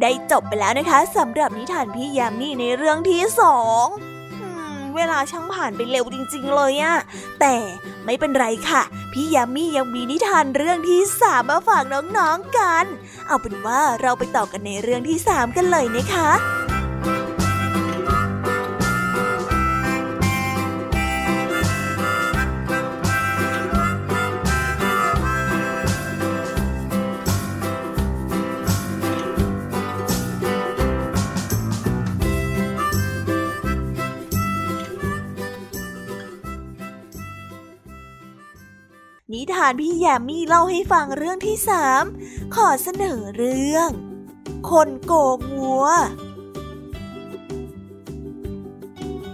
[0.00, 3.86] ได้จบไปแล้วนะคะสำหรับนิทานพี่ยามีในเรื่องที่สอง
[4.96, 6.96] เวลาช่างผ่านไปเร็วจริง ๆ เลยอะ
[7.40, 7.54] แต่
[8.04, 12.84] ไม่เป็นไรค่ะ พี่ยามียังมีนิทานเรื่องที่สามมาฝากน้องๆกัน
[13.26, 16.57] เอาเป็นว่าเราไปต่อกันในเรื่องที่สามกันเลยนะคะ
[39.58, 42.04] ทานพี่แยมมี่เล่าให้ฟังเรื่องที่สาม
[42.54, 43.90] ขอเสนอเรื่อง
[44.70, 45.86] คนโกงวัว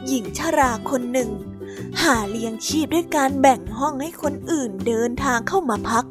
[0.07, 1.31] หญิงชราคนหนึ่ง
[2.03, 6.05] หาเลี้ยงชีพด้วยการแบ่งห้องให้คนอื่นเดินทางเข้ามาพัก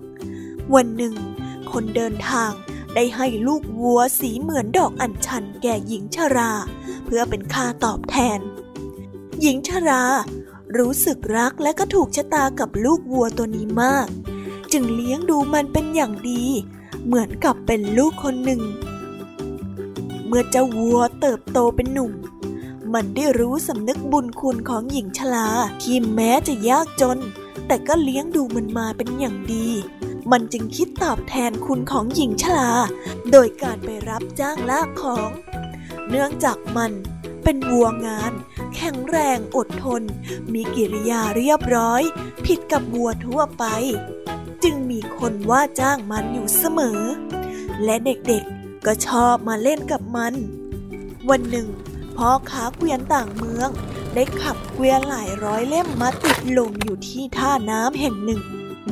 [0.75, 1.15] วันหนึ่ง
[1.71, 2.51] คนเดินทาง
[2.95, 6.51] ได้ให้ลูกวัวสีเหมือนดอกอัญชันแก่หญิงชรา
[7.05, 8.39] เพื่อเป็นค่าตอบแทน
[9.41, 10.03] หญิงชรา
[10.77, 14.07] รู้สึกรักและก็ถูกชะตากับลูกวัวตัวนี้มาก
[14.71, 16.43] จึงเลี้ยงดูมันเป็นอย่างดี
[17.05, 18.61] เหมือนกับเป็นลูกคนหนึ่ง
[20.27, 22.11] เมื่อเจ้าวัวเติบโตเป็นหนุ่ม
[22.93, 25.47] มันได้รู้สำนึกบุญคุณของหญิงชรา
[25.81, 27.19] ที่แม้จะยากจน
[27.67, 29.67] แต่ก็เลี้ยงดูมันมาเป็นอย่างดี
[30.31, 32.69] มันจึงคิดตอบแทนคุณของหญิงชรา
[33.31, 35.29] โดยการไปรับจ้างลากของ
[36.09, 36.91] เนื่องจากมัน
[37.43, 38.31] เป็นวัวงาน
[38.75, 40.01] แข็งแรงอดทน
[40.53, 42.01] มีกิริยาเรียบร้อย
[42.45, 43.65] ผิดกับวัวทั่วไป
[44.63, 47.01] จึงมีคนว่าจ้างมันอยู่เสมอ
[47.83, 50.33] และเด็กๆก็ชอบมาเล่นกับมัน
[51.29, 51.67] วันหนึ่ง
[52.17, 53.69] พ่อค้าเกวียนต่างเมือง
[54.13, 58.41] ได้ขับเกวียนหลายร้อยเล่มมาติดลงอยู่ที่ท่าน้ำแห่งหนึ่ง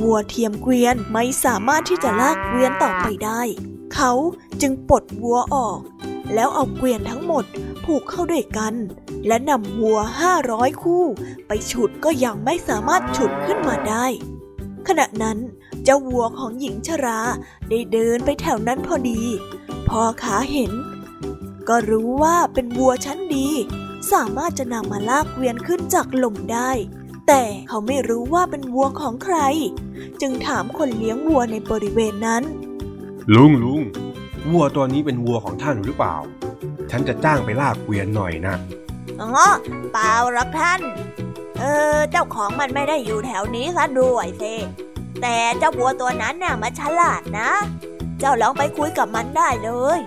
[0.02, 3.42] วัวเทียมเกวียนไม่สามารถที่จะลากเกวียนต่อไปได้
[3.94, 4.12] เขา
[4.62, 5.80] จึงปลดวัวออก
[6.34, 7.46] แล้วเอาเกวียนทั้งหมด
[7.84, 8.74] ผูกเข้าด้วยกัน
[9.28, 11.06] และนำวัวห้าร้อยคู่
[11.48, 14.06] ไปฉุดก็ยังไม่สามารถฉุดขึ้นมาได้
[14.88, 15.38] ขณะนั้น
[15.84, 17.20] เจ้าวัวของหญิงชรา
[17.70, 19.22] ได้เดินไปแถวนั้นพอดี
[19.90, 20.72] พอขาเห็น
[21.70, 23.48] ก็รู้ว่าเป็นวัวชั้นดี
[24.12, 26.72] สามารถจะนำมาลากเกวียนขึ้นจากหล่มได้
[27.28, 29.38] แต่เขาไม่รู้ว่าเป็นวัวของใคร
[30.22, 32.44] จึงถามคนเลี้ยงวัวในบริเวณนั้น
[33.36, 33.82] ลุงลุง
[34.50, 36.16] วัวตัวนี้เป็นวัวของท่านหรือเปล่า
[36.92, 38.56] ฉันจะจ้างไปลากเกวียนหน่อยนะ
[39.22, 39.30] อ๋อ
[39.94, 40.82] เปล่าหรอกท่าน
[41.60, 41.64] เอ
[41.96, 44.44] อ เจ้าของมันไม่ได้อยู่แถวนี้ซะด้วยเซ
[45.22, 47.50] แต่เจ้าวัวตัวนั้นน่ะมันฉลาดนะ
[48.20, 50.00] เจ้าลองไปคุยกับมันได้เลย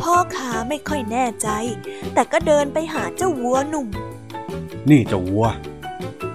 [0.00, 1.48] พ่อขาไม่ค่อยแน่ใจ
[2.14, 3.88] แต่ก็เดินไปหาเจ้าวัวหนุ่ม
[4.90, 5.46] นี่เจ้าวัว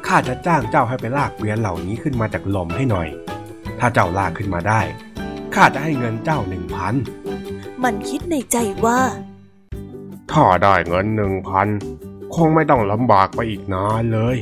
[0.08, 3.08] ข้าจะจ้างเจ้าให้ไปลากเกวียนเหล่านี้ขึ้นมาจากลมให้หน่อย
[3.80, 4.82] ถ้าเจ้าลากขึ้นมาได้
[5.62, 6.94] ข้าจะให้เงินเจ้าหนึ่งพัน
[7.84, 9.00] มันคิดในใจว่า
[10.32, 11.68] ถ้าได้เงินหนึ่งพัน
[12.36, 14.38] คงไม่ต้องลำบากไปอีกนานเลย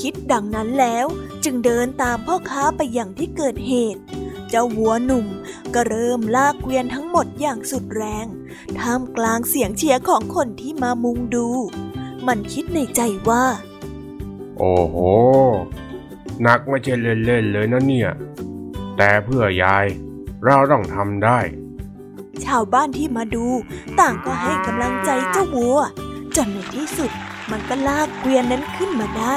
[0.00, 1.06] คิดดังนั้นแล้ว
[1.44, 4.02] จึงเดินตามพ่อค้าไปอย่างที่เกิดเหตุ
[4.48, 5.26] เจ้าวัวหนุ่ม
[5.74, 8.26] ก็เริ่มลากเกวียนทั้งหมดอย่างสุดแรง
[8.78, 11.48] ท่ามกลางเสียงเชียร์ของคนที่มามุงดู
[12.26, 13.44] มันคิดในใจว่า
[14.58, 14.96] โอ้โห
[16.42, 18.10] หนักไม่ใช่เล่นๆเลยนะเนี่ย
[18.96, 19.86] แต่เพื่อยาย
[20.46, 21.38] เราต้องทำได้
[22.44, 23.46] ชาวบ้านที่มาดู
[24.00, 25.78] ต่างก็ให้กำลังใจเจ้าวัว
[26.36, 27.10] จนในที่สุด
[27.50, 29.36] มันก็ลากเกวียนนั้นขึ้นมาได้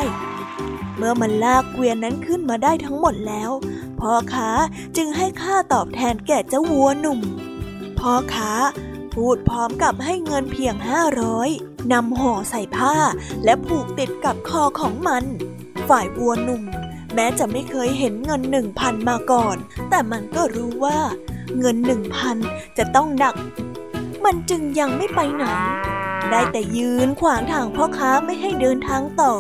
[0.96, 3.52] เมื่อมันลากเกวียนนั้นขึ้นมาได้ทั้งหมดแล้ว
[4.00, 4.50] พ่อค้า
[4.98, 7.20] จึงให้ค่าตอบแทนแก่เจ้าวัวหนุ่ม
[8.00, 8.52] พ่อค้า
[9.14, 11.50] พูดพร้อมกับให้เงินเพียงห้าร้อย
[11.92, 12.96] นำห่อใส่ผ้า
[13.44, 15.24] และผูกติดกับคอของมัน
[15.90, 16.64] ฝ่ายวัวหนุ่ม
[17.16, 19.58] แม้จะไม่เคยเห็นเงินหนึ่งพันมาก่อน
[19.90, 21.00] แต่มันก็รู้ว่า
[21.60, 22.38] เงินหนึ่งพัน
[22.78, 23.36] จะต้องหนัก
[24.26, 25.44] มันจึงยังไม่ไปไหน
[26.30, 29.34] ได้แต่ยืนขวางทางพ่อค้าไม่ให้เดินทางต่อ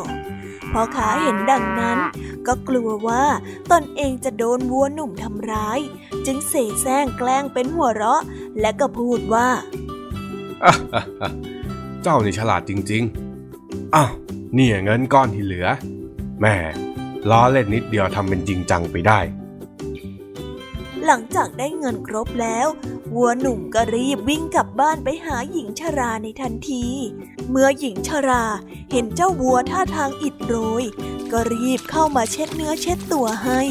[0.71, 1.99] พ่อค้าเห็นดังนั้น
[2.47, 3.23] ก็กลัวว่า
[3.71, 5.79] ตนเองจะโดนวัวหนุ่มทำร้าย
[6.25, 8.21] จึงเสแสร้งแกล้งเป็นหัวเราะ
[8.61, 9.49] และก็พูดว่า
[12.03, 13.03] เจ้านี่ฉลาดจริง
[13.49, 14.11] ๆ อ้าว
[14.57, 15.67] นี่เงินก้อนที่เหลือ
[16.41, 16.55] แม่
[17.29, 19.19] ล้อเล่นนิดเดียวทำเป็นจริงจังไปได้
[21.05, 22.67] หลังจากได้เงินครบแล้ว
[23.15, 26.85] วัวหนุ่มก็รีบวิ่งกลับบ้านไปหาหญิงชราในทันที
[27.49, 28.45] เมื่อหญิงชรา
[28.91, 30.83] เห็นเจ้าวัวท่าทางอิดโรย
[31.31, 33.61] ก็รีบเข้ามาเช็ดเนื้อเช็ดตัวให้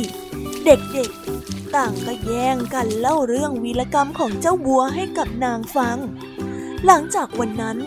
[0.65, 5.99] เด็กๆ ต่างก็แย่งกันเล่าเรื่องวีรกรรมของเจ้าวัวให้กับนางฟัง
[6.87, 7.79] หลังจากวันนั้น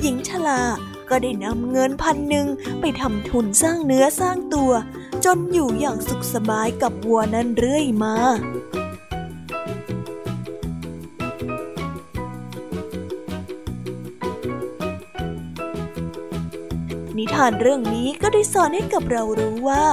[0.00, 0.62] หญิงชรา
[1.10, 2.46] ก็ได้นำเงินพันหนึ่ง
[2.80, 4.72] ไปทำทุนสร้างเนื้อสร้างตัว
[5.24, 8.16] จนอยู่อย่างสุขสบายกับวัวนั้นเรื่อยมา
[17.18, 19.84] นิทานเรื่องนี้ก็ได้สอนให้กับเรารู้ว่า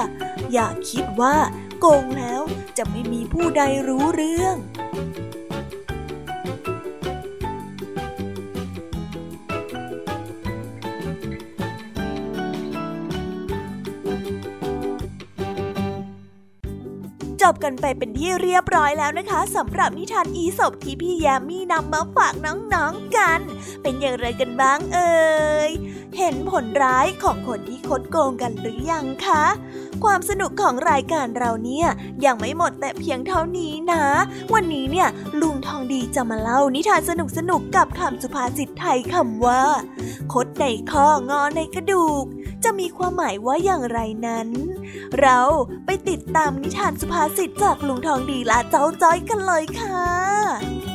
[0.53, 1.35] อย่าคิดว่า
[1.79, 2.41] โกงแล้ว
[2.77, 4.55] จะไม่มีผู้ใดรู้เรื่อง
[17.41, 23.39] จบกันไปเป็นที่เรียบร้อยแล้วนะคะสำหรับนิทานอีสบที่พี่ยามีนำมาฝากน้องๆกัน
[23.81, 25.21] เป็นอย่างไรกันบ้างเอ่
[25.69, 25.71] ย
[26.17, 29.43] เห็นผลร้ายของคนที่คดโกงกันหรือยังคะ
[30.03, 31.87] ความสนุกของรายการเราเนี่ย
[32.25, 34.03] ยังไม่หมดแต่เพียงเท่านี้นะ
[34.53, 35.07] วันนี้เนี่ย
[35.41, 37.11] ลุงทองดีจะมาเล่านิทานส
[37.49, 39.61] นุกๆกับคำสุภาษิตไทยคำว่า
[40.33, 42.25] คดในข้องอในกระดูก
[42.63, 44.49] จะมีความหมายว่าอย่างไรนั้น
[45.19, 45.39] เรา
[45.85, 50.90] ไปติดตามนิทานสุภาษิตจากลุงทองดีและเจ้าจ้อยกันเลยค่ะ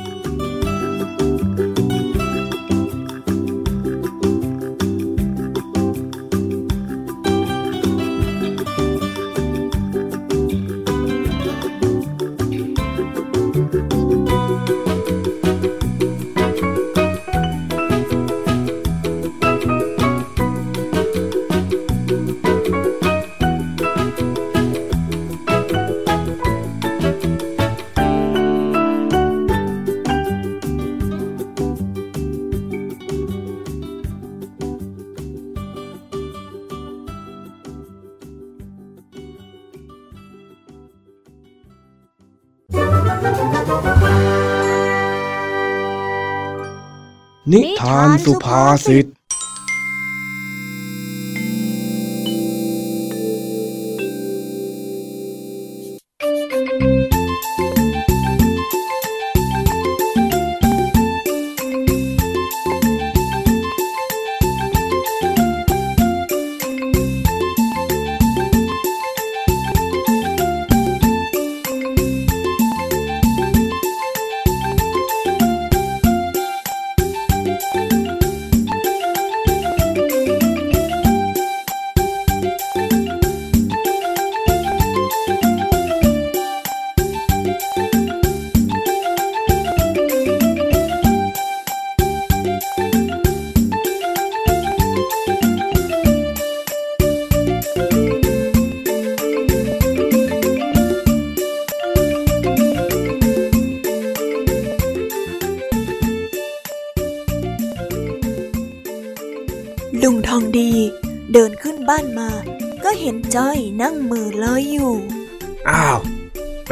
[47.53, 49.07] นิทานสุภาษิต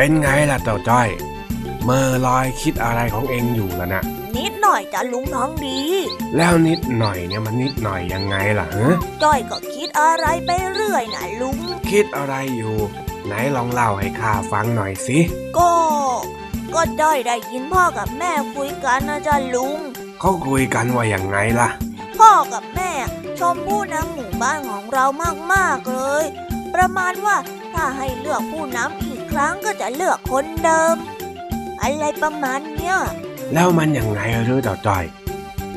[0.04, 1.08] เป็นไงล่ะเจ้าจ้อย
[1.84, 4.02] เมื่อลอยคิดอะไรของเองอยู่ล่ะนะ
[4.36, 5.78] นิดหน่อยจ้ะลุงทองดี
[6.36, 11.58] แล้วนิดหน่อยเนี่ยมันนิดหน่อยยังไงล่ะฮะจ้อยก็คิดอะไรไปเรื่อยนะลุง
[11.90, 12.76] คิดอะไรอยู่
[13.26, 15.18] ไหนลองเล่าให้ข้าฟังหน่อยสิ
[15.58, 15.72] ก็
[16.74, 19.78] ก็จ้อยได้ยินพ่อกับแม่คุยกันนะจ้ะลุง
[20.20, 21.68] เขาคุยกันว่าอย่างไงล่ะ
[22.18, 22.90] พ่อกับแม่
[23.38, 25.04] ชมผู้นำหมู่บ้านของเรา
[25.52, 26.24] มากๆเลย
[26.74, 27.36] ประมาณว่า
[27.72, 30.96] ถ้าให้เลือกผู้นำอีก ครั้งก็จะเลือกคนเดิม
[31.80, 32.96] อะไรประมาณเนี้ย
[33.54, 35.04] แล้วมันยังไงหรือเจ้าจ้อย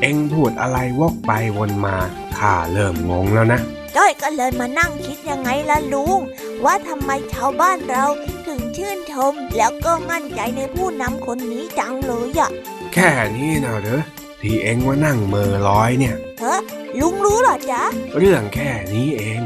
[0.00, 1.96] เอ็งพูดอะไรวกไปวนมา
[2.38, 3.60] ข้าเริ่มงงแล้วนะ
[3.96, 6.18] จ้อยก็เลยมานั่งคิดยังไงล่ะลุง
[6.64, 8.04] ว่าทำไมชาวบ้านเรา
[8.46, 12.50] ถึงชื่นชมแล้วก็มั่นใจในผู้นำคนนี้จังเลยอะ
[12.92, 14.02] แค่นี้นะเหรอ
[14.42, 16.56] ที่เอ็งว่านั่งเมอร้อยเนี่ยเฮ้
[17.00, 17.82] ลุงรู้เหรอจ๊ะ
[18.18, 19.40] เรื่องแค่นี้เอง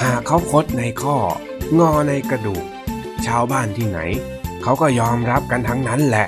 [0.00, 1.16] หากเขาคดในข้อ
[1.78, 2.64] งอในกระดูก
[3.26, 4.00] ชาวบ้านที่ไหน
[4.62, 6.26] เขาก็ยอมรับกันทั้งนั้นแหละ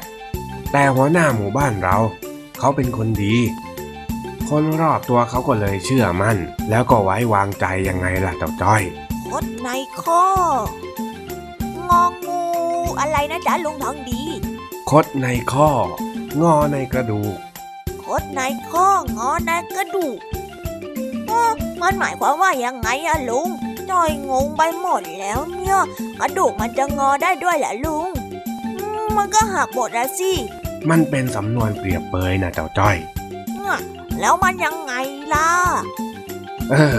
[0.72, 1.96] แต่หัวหน้าหมู่บ้านเรา
[2.58, 3.36] เขาเป็นคนดี
[4.48, 6.36] คนรอบตัวเขาก็เลยเชื่อมั่น
[6.70, 8.82] แล้วก็ไว้วางใจยังไงล่ะเจ้าจ้อย
[9.28, 9.68] คดใน
[10.02, 10.26] ข้อ
[11.90, 12.42] งองู
[13.00, 14.22] อะไรนะจ๊ะลุงทองดี
[14.90, 15.84] คดในข้อง
[16.52, 17.36] อในกระดูก
[18.04, 18.40] คดใน
[18.70, 20.18] ข้องอในกระดูก
[21.26, 23.48] เอ้อมันหมายความว่ายังไงอะลุง
[23.90, 25.78] จอยงงไปหมดแล้วเนี่ย
[26.18, 28.06] กระดูกมันจะงอได้ด้วยเหรอลุง
[28.80, 30.32] อืมมันก็หักหมดแล้วสิ
[30.90, 32.96] มันเป็นสำนวนเปรียบเปยนะเจ้าจ้อย
[33.54, 33.78] เนี่ย
[34.20, 34.92] แล้วมันยังไง
[35.32, 35.50] ล่ะ
[36.70, 36.98] เออ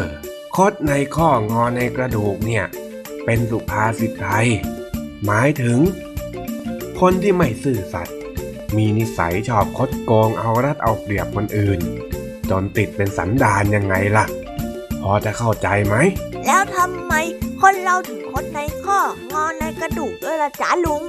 [0.55, 2.65] คดในข้องอในกระดูกเนี่ย
[3.25, 4.47] เป็นสุภาษิตไทย
[5.25, 5.77] หมายถึง
[6.99, 8.17] คนที่ไม่ซื่อสัตย์
[8.77, 11.79] มีนิสัยชอบคดโกงเอารัดเอาเปรียบคนอื่น
[12.49, 14.25] จนติดเป็นสันดานยังไงล่ะ
[15.03, 15.95] พอจะเข้าใจไหม
[16.45, 17.13] แล้วทำไม
[17.61, 18.99] คนเราถึงคดในข้อ
[19.33, 21.03] งอในกระดูกด้วยล่ะจ๊ะลุง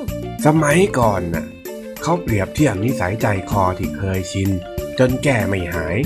[0.47, 1.47] สมัยก่อนน่ะ
[2.03, 4.51] เขาเปรียบเทียบนิสัยใจคอที่เคยชิน
[4.99, 5.97] จนแก้ไม่หาย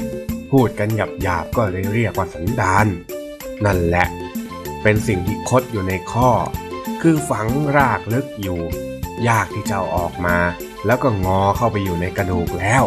[0.50, 2.86] พูดกันหยาบหยาบๆก็เลยเรียกว่าสันดาน
[3.64, 4.06] นั่นแหละ
[4.82, 6.30] เป็นสิ่งที่คดอยู่ในข้อ
[7.02, 8.60] คือฝังรากลึกอยู่
[9.28, 10.36] ยากที่จะเอาออกมา
[10.86, 12.84] แล้วก็งอเข้าไปอยู่ในกระดูกแล้ว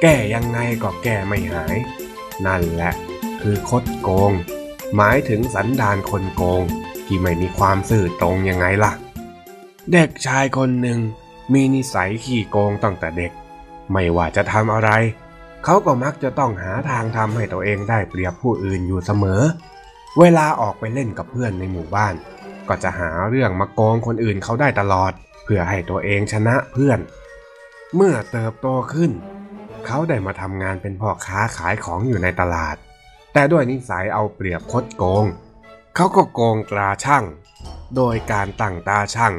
[0.00, 1.76] แก้ยังไงก็แก้ไม่หาย
[2.46, 2.94] นั่นแหละ
[3.48, 4.32] คือคดโกง
[4.96, 6.62] หมายถึงสันดานคนโกง
[7.06, 8.92] ที่ไม่มีความซื่อตรงยังไงล่ะ
[9.92, 10.98] เด็กชายคนหนึ่ง
[11.52, 13.32] มีนิสัยขี้โกงตั้งแต่เด็ก
[13.92, 14.90] ไม่ว่าจะทำอะไร
[15.64, 19.42] เขาก็มักจะต้องหาทางทำให้ตัวเองได้เปรียบผู้อื่นอยู่เสมอ
[20.18, 22.14] เวลาออกไปเล่นกับเพื่อนในหมู่บ้าน
[22.68, 25.12] ก็จะหาเรื่องมาโกงคนอื่นเขาได้ตลอด
[25.44, 26.98] เพื่อให้ตัวเองชนะเพื่อน
[27.94, 29.10] เมื่อเติบโตขึ้น
[29.86, 32.76] เขาได้มาทำงานเป็นพ่อค้าขายของอยู่ในตลาด
[33.36, 35.26] แต่ด้วยนิสัยเอาเปรียบคดโกง
[35.94, 37.24] เขาก็โกงตราช่าง
[37.96, 39.34] โดยการตั้งตาช่าง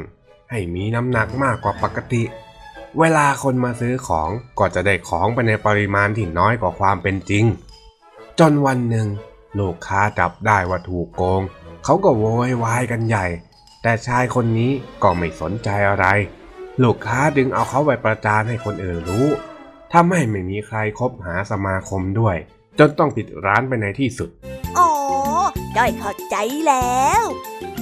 [0.50, 2.22] ให้มีน้ำหนักมากกว่าปกติ
[2.98, 7.44] เวลาคนมาซื้อของก็จะได้ของไปในปริมาณที่น้อยกว่าความเป็นจริง
[8.38, 9.08] จนวันหนึ่ง
[9.58, 11.42] ลูกค้าจับได้ว่าถูกโกง
[11.84, 13.26] เขาก็โวยวายกันใหญ่
[13.82, 14.72] แต่ชายคนนี้
[15.02, 16.06] ก็ไม่สนใจอะไร
[16.82, 19.26] ลูกค้าดึงเอาเขาไปประจานให้คนอื่นรู้
[19.92, 22.38] ทำให้ไม่มีใครคบหาสมาคมด้วย
[22.78, 24.30] จนต้องปิดร้านไปในที่สุด
[24.78, 24.90] อ๋อ
[25.76, 27.22] จ้อยเข้าใจแล้ว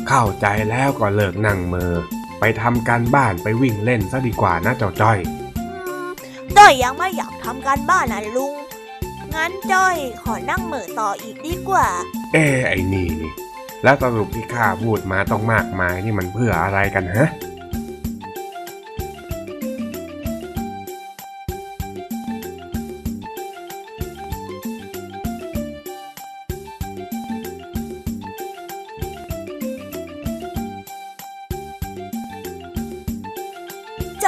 [0.08, 1.94] เข้าใจแล้วก็เลิกนั่งเมอ
[2.40, 5.18] ไปทำการบ้านไปวิ่งเล่นซะดีกว่านะเจ้าจ้อย
[5.58, 5.66] อื
[6.06, 6.08] ม
[6.56, 8.54] จ้อยยังไม่อยากทำการบ้านนะลุง
[9.34, 11.88] งั้นจ้อยขอนั่งเหม่อต่ออีกดีกว่า
[12.32, 13.32] เอ้ไอ้นี่นี่
[13.82, 17.28] แล้วสรุปที่ข้าพูดมาต้องมากมายนี่มันเพื่ออะไรกันฮะ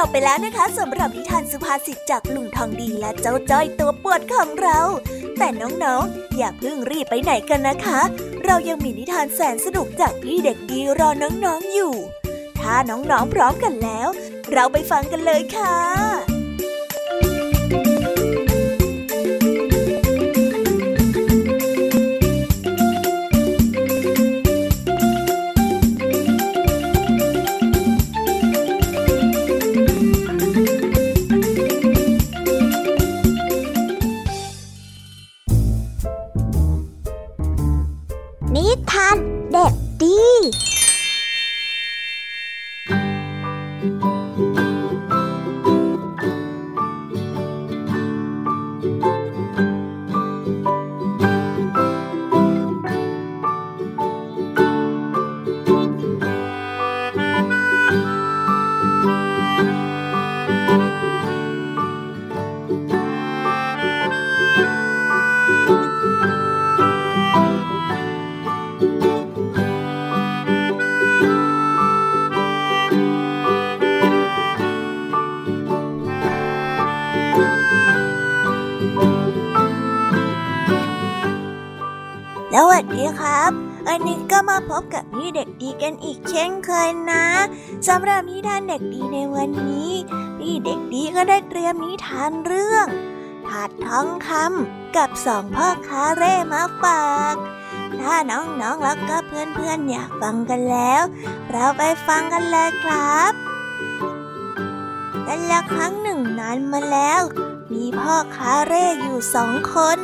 [0.01, 4.79] จบไปแล้วนะคะสำหรับนิทานสุภาษิตจากลุงทองดีและเจ้าจ้อยตัวปวดของเรา
[5.37, 7.99] แต่น้องๆ อย่าเพิ่งรีบไปไหนกันนะคะ
[8.45, 11.93] เรายังมีนิทานแสนสนุกจากพี่เด็กดีรอน้องๆอยู่
[12.59, 14.07] ถ้าน้องๆพร้อมกันแล้ว
[14.51, 16.28] เราไปฟังกันเลยค่ะ
[86.39, 87.25] ช่นเคยนะ
[87.87, 89.91] สำหรับนิทานเด็กดีในวันนี้
[90.37, 92.87] พี่เด็กดีก็ได้เตรียมนิทานเรื่อง
[93.47, 97.35] ถาดทองคำกับสองพ่อค้าเร่มาฝาก
[97.99, 101.01] ถ้าน้องๆแล้วก็เพื่อนๆอยากฟังกันแล้ว
[101.51, 103.33] เราไปฟังกันเลยครับ
[105.27, 107.21] กันละครั้งหนึ่งนานมาแล้ว
[107.73, 109.99] มีพ่อค้าเร่อยู่สองคน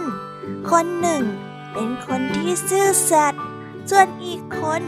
[0.71, 1.23] คนหนึ่ง
[1.73, 3.43] เป็นคนที่ซื่อสัตย์
[3.89, 4.81] ส่วนอีกคน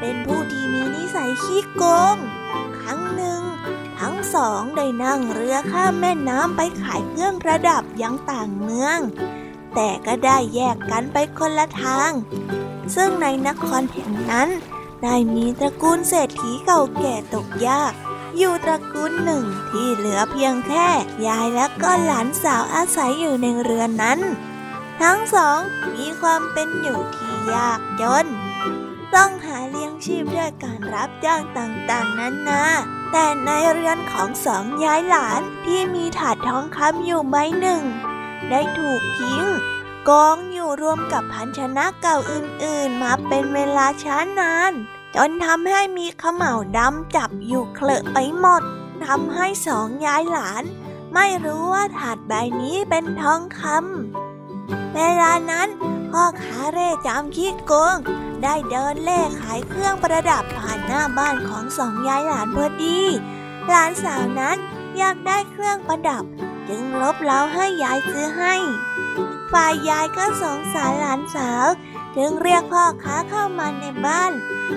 [0.00, 1.82] เป็นผู้ที่มีนิสัยขี้โก
[2.14, 2.16] ง
[2.80, 3.40] ครั้งหนึ่ง
[4.00, 8.98] ทั้งสองได้นั่งเรือข้ามแม่น้ำไปขายเครื่องประดับยังต่างเมือง
[9.74, 12.10] แต่ก็ได้แยกกันไปคนละทาง
[12.94, 14.48] ซึ่งในนครแห่งนั้น
[15.02, 17.92] ได้มีตระกูลเศรษฐีเก่าแก่ตกยาก
[18.38, 20.86] อยู่ตระกูลหนึ่งที่เหลือเพียงแค่
[21.26, 24.20] ยายและก็หลานสาวอาศัยอยู่ในเรือนนั้น
[25.00, 25.58] ทั้งสอง
[25.94, 28.26] มีความเป็นอยู่ที่ยากจน
[29.14, 32.64] ต้องหาเลี้ยงชีพด้วยการรับจ้างต่างๆ นั้นนา
[33.12, 37.82] แต่ในเรือนของสองยายหลานที่มีถาดทองคำอยู่ใบหนึ่ง
[38.50, 39.42] ได้ถูกทิ้ง
[40.08, 44.72] กองอยู่รวมกับพันชนะเก่าอื่นๆ มาเป็นเวลาช้านาน
[45.16, 48.62] จนทำให้มีขมเหลาดำจับอยู่เคลอะไปหมด
[49.06, 50.64] ทำให้สองยายหลาน
[51.14, 52.32] ไม่รู้ว่าถาดใบ
[52.62, 55.68] นี้เป็นทองคำเวลานั้น
[56.10, 57.96] พ่อค้าเร่จำคิดโกง
[58.44, 63.00] ได้เดินเล่ขายเครื่องประดับผ่านหน้าบ้านของสองยายหลานพอดี
[63.66, 64.56] หลานสาวนั้น
[64.98, 66.24] อยากได้เครื่องประดับ
[66.68, 68.54] จึงลบเล้าให้ยายซื้อให้
[69.52, 71.66] ฝ่ายยายก็สงสารหลานสาว
[72.16, 74.32] จึงเรียกพ่อค้าเข้ามาในบ้าน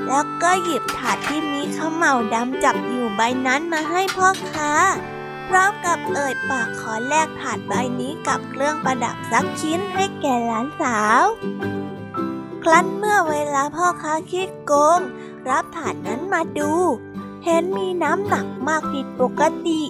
[0.08, 4.72] แล้วก็หยิบถาดที่มีข้าวเหมาดำจับอยู่ใบนั้นมาให้พ่อค้า
[5.48, 11.24] พร้อมกับเอ่ยปากขอแลกถาดใบนี้กับเครื่องประดับสักชิ้นให้แก่หลานสาว
[12.64, 15.00] ครั้นเมื่อเวลาพ่อค้าคิดโกง
[15.50, 16.74] รับถาดนั้นมาดู
[17.46, 19.82] เห็นมีน้ำหนักมากผิดปกติ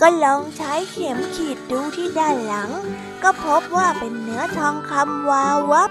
[0.00, 2.70] ก็ลองใช้เข็มขีดดูที่ด้านหลัง
[3.22, 5.90] ก็พบว่าเป็นเนื้อทองคำวาววับ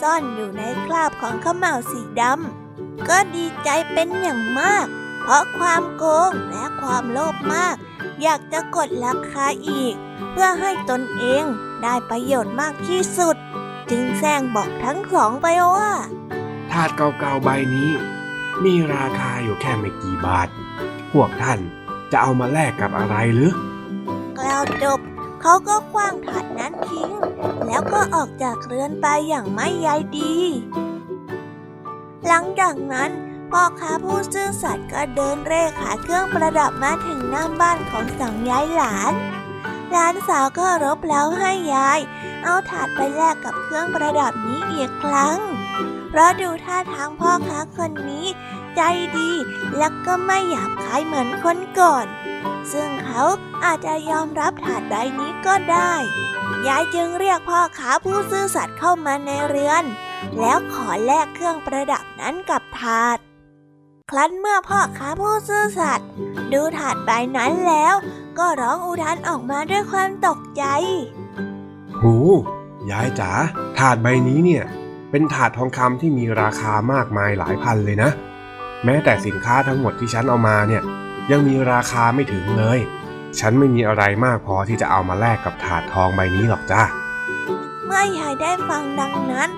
[0.00, 4.86] ซ่อนอยู่ในคราบของข้าวเหมาสีดำก็ดีใจเป็นอย่างมาก
[5.22, 7.76] เพราะความโกงและความโลภมาก
[8.22, 9.94] อยากจะกดราคาอีก
[10.30, 11.44] เพื่อให้ตนเอง
[11.82, 13.36] ได้ประโยชน์มากที่สุด
[13.90, 15.92] จึงแซงบอกทั้งสองไปว่า
[16.70, 17.90] ถาดเก่าๆใบนี้
[18.64, 20.48] มีราคาอยู่แค่ไม่กี่บาท
[21.12, 21.58] พวกท่าน
[22.12, 23.54] จะเอามาแลกกับอะไรหรือ
[24.38, 25.00] กล่าวจบ
[25.40, 27.10] เขาก็คว้างถาดนั้นทิ้ง
[27.66, 30.34] แล้วก็ออกจากเรือนไปอย่างไม่ใยดี
[32.26, 33.10] หลังจากนั้น
[33.50, 39.12] พ่อค้าผู้ซื่อสัตย์ก็เดินเร่ขายเครื่องประดับมาถึงหน้าบ้านของสองยายหลาน
[39.90, 42.00] หลานสาวก็รบแล้วให้ยาย
[42.44, 45.38] เอาถาดไปแลกกับเครื่องประดับนี้อีกครั้ง
[46.10, 48.26] เพราะดูท่าทางพ่อค้าคนนี้
[48.76, 48.80] ใจ
[49.16, 49.30] ดี
[49.76, 52.06] และก็ไม่หยาบคายเหมือนคนก่อน
[52.72, 53.22] ซึ่งเขา
[53.64, 55.92] อาจจะยอมรับถาดใบนี้ก็ได้
[56.68, 59.84] ยายจึงเรียกพ่อค้าผู้ซื่อสัตย์เข้ามาในเรือน
[60.40, 63.18] แล้วขอแลกเครื่องประดับนั้นกับถาด
[64.10, 66.08] ครั้นเมื่อพ่อค้าผู้ซื่อสัตย์
[66.52, 67.94] ดูถาดใบนั้นแล้ว
[68.38, 70.64] ก็ร้องอุทานออกมาด้วยความตกใจ
[72.00, 72.14] หู
[72.90, 73.30] ยายจ๋า
[73.78, 74.64] ถาดใบนี้เนี่ย
[75.10, 78.10] เป็นถาดทองคำที่มีราคามากมายหลายพันเลยนะ
[78.84, 80.82] แม้แต่สินค้าทั้งหมดที่ฉันเอามาเนี่ย
[81.30, 82.78] ยังมีราคาไม่ถึงเลย
[83.40, 86.82] ฉันไม่มีอะไรมากพอที่จะเอามาแลกกับถาดทองใบนี้หรอกจ้า
[87.84, 89.48] เมื่อยายได้ฟังดังนั้น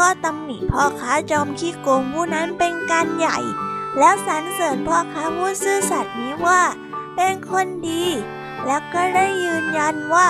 [0.00, 3.38] ก็ตำหนิพ่อค้าจอมขี้โกงผู้นั้นเป็นการใหญ่
[3.98, 6.60] แล้วสรรเสริญพ่อค้าผู้ซื่อสัตย์นี้ว่า
[7.16, 8.04] เป็นคนดี
[8.66, 10.28] แล้วก็ได้ยืนยันว่า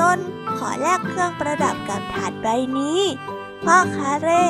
[0.00, 0.18] ตน
[0.56, 2.48] ขอแลกเครื่องประดับกับถาดใบ
[2.78, 3.00] นี้
[3.64, 4.46] พ่อค้าเร่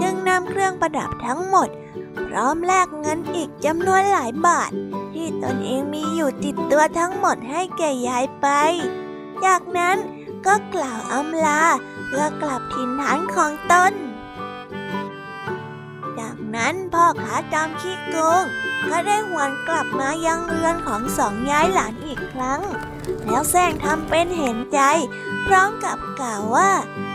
[0.00, 1.68] จึงนำเครื่องประดับทั้งหมด
[2.26, 4.70] พร้อมแลกเงินอีกจำนวนหลายบาท
[5.14, 8.46] ที่ตนเองมีอยู่ติดตัวทั้งหมดให้แก่ยายไป
[9.44, 9.96] จากนั้น
[10.46, 11.62] ก็กล่าวอำลา
[12.06, 13.92] เพื่อกลับถิ่นฐานของตน
[16.18, 18.44] จากนั้นพ่อขาจอมขี้โกง
[18.90, 22.60] ก็ได้หวนกลับมายังเรือนของสองยายหลานอีกครั้ง
[23.26, 24.80] แล้วแซงทำเป็นเห็นใจ
[25.46, 26.70] พร้อมกับกล่าวว่า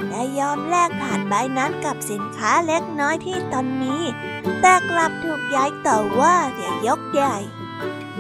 [0.09, 4.03] ได้ยอมแลกถาดใบนั้นกับสินค้าเล็กน้อยที่ตอนนี้
[4.61, 7.35] แต่กลับถูกยายต่อว่าเสียยกใหญ่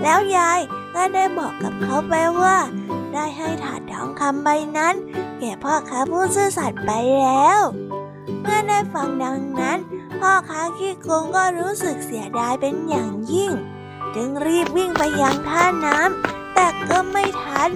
[0.01, 0.59] แล้วยาย
[0.95, 2.57] ก็ได้บอกกับเขาไปว่า
[3.13, 4.95] ได้ให้ถาดทองคำใบนั้น
[5.39, 7.59] แก่พ่อค้าผู้ซื่อสัตย์ไปแล้ว
[8.41, 9.79] เมื่อได้ฟังดังนั้น
[10.21, 13.51] พ่อค้าขี้โกงก็รู้สึกเสียดายเป็นอย่างยิ่ง
[14.15, 17.71] จึงรีบวิ่งไปยังท่าน้ำแต่ก็ไม่ทัน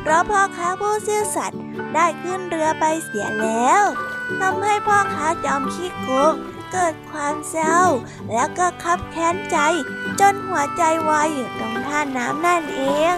[0.00, 1.60] เพราะพ่อค้าผู้ซื่อสัตย์
[1.94, 3.84] ได้ขึ้นเรือไปเสียแล้ว
[4.40, 6.32] ทำให้พ่อค้าจอมขี้โกง
[6.72, 7.78] เกิดความเศร้า
[8.32, 9.58] แล้วก็คับแค้นใจ
[10.20, 12.82] จนหัวใจวายอยู่ตรงท่าน้ำนั่นเอ
[13.14, 13.16] ง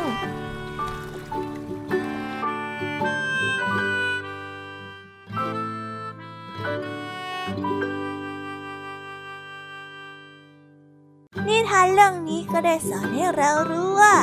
[11.77, 14.17] านเรื่องนี้ก็ได้สอนให้เรารู้ว่า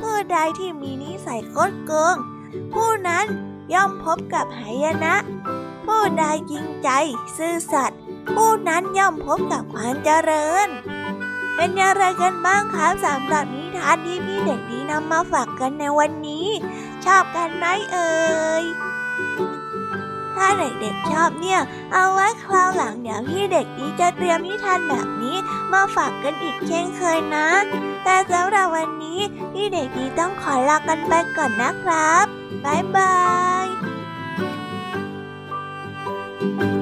[0.00, 2.16] ผู้ใดที่มีนิสัยคดโกง
[2.72, 3.26] ผู้นั้น
[3.72, 5.16] ย่อมพบกับหายนะ
[5.86, 6.88] ผู้ใดจริงใจ
[7.36, 8.00] ซื่อสัตย์
[8.34, 10.68] ผู้นั้นย่อมพบกับความเจริญ
[11.56, 16.46] เป็นอย่างไรกันบ้างคะสำหรับนิทานที่พี่เด็กดีนำมาฝากกันในวันนี้
[17.04, 18.10] ชอบกันไหมเอ่
[18.62, 18.64] ย
[20.42, 21.60] ถ้าเด็กๆชอบเนี่ย
[21.92, 25.36] เอาไว้คราวหลังเดี๋ยวพี่เด็กดีจะเตรียมนิทานแบบนี้
[25.72, 27.48] มาฝากกันอีกเช่นเคยนะ
[28.04, 29.20] แต่สำหรับวันนี้
[29.52, 32.24] พี่เด็กดีต้องขอลากันไปก่อนนะครับ
[32.64, 33.16] บ๊ายบา
[33.64, 33.66] ย
[36.58, 36.79] ว้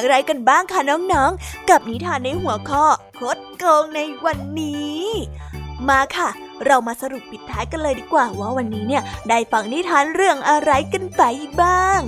[0.00, 2.84] อย่างไรกันบ้างคะน้องๆ กับนิทานในหัวข้อ
[3.18, 5.04] คดโกงในวันนี้
[5.88, 6.28] มาค่ะ
[6.66, 11.22] เรามาสรุปปิดท้ายกันเลยดีกว่าว่าวันนี้เนี่ยได้ฟังนิทานเรื่องอะไรกันไป
[11.60, 12.00] บ้าง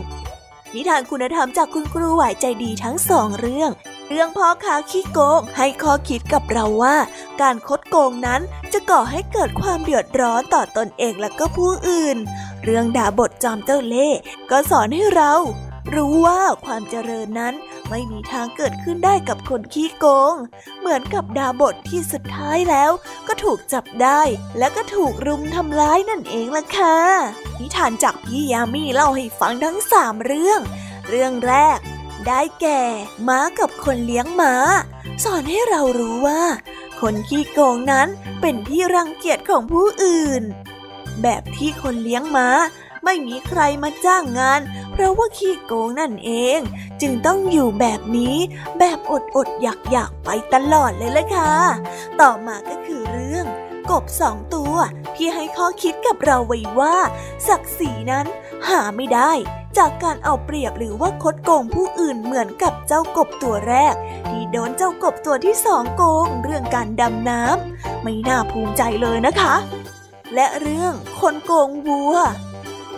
[0.75, 3.71] นิทานคุณธรรมจากคุณครูไหวใจดีทั้งสองเรื่อง
[4.09, 6.97] เรื่องพ่อค้าขี้โกงให้ข้อคิดกับเราว่า
[7.41, 8.41] การคดโกงนั้น
[8.73, 12.17] จะก่อให้เกิดความเดือดร้อนต่อตอนเองและก็ผู้อื่น
[12.65, 14.19] เรื่องดาบทจอมเจ้าเล่ห์
[14.51, 15.35] ก็สอนให้เรา
[15.95, 17.55] รู้ว่าความเจริญนั้น
[17.91, 20.35] ไม่มีทางเกิดขึ้นได้กับคนขี้โกง
[20.79, 22.91] เหมือนกับดาบทที่สุดท้ายแล้ว
[23.29, 24.21] ก็ถูกจับได้
[24.59, 26.99] และก็ถูกรุมทำร้ายนั่นเองล่ะค่ะ
[27.59, 30.61] นิทานจากพี่ยามีเล่าให้ฟังทั้งสามเรื่อง
[31.09, 31.79] เรื่องแรก
[32.27, 32.83] ได้แก่
[33.29, 34.55] ม้ากับคนเลี้ยงม้า
[35.25, 36.43] สอนให้เรารู้ว่า
[37.01, 38.09] คนขี้โกงนั้น
[38.41, 40.43] เป็นที่รังเกียจของผู้อื่น
[41.23, 42.49] แบบที่คนเลี้ยงม้า
[43.05, 44.61] ไม่มีใครมาจ้างงาน
[44.93, 46.61] เพราะว่าขี้โกงนั่นเอง
[47.01, 48.37] จึงต้องอยู่แบบนี้
[48.79, 51.53] แบบอดอดอยากอยากไปตลอดเลยละค่ะ
[52.21, 53.47] ต่อมาก็คือเรื่อง
[53.91, 54.75] กบสองตัว
[55.17, 56.97] ที่ให้ข้อคิดกับเราไว้ว่า
[57.49, 58.27] ศักดิ์ศรีนั้น
[58.69, 59.33] หาไม่ได้
[59.79, 63.95] จากการเอาเปรียบหรือว่าคดโกงผู้อื่นเหมือนกับเจ้ากบตัวแรก
[64.29, 69.55] ที่โดนเจ้ากบตัวที่สองโกงเรื่องการดำน้ำไม่น่าภูมิใจเลยนะคะ
[70.35, 72.15] และเรื่องคนโกงวัว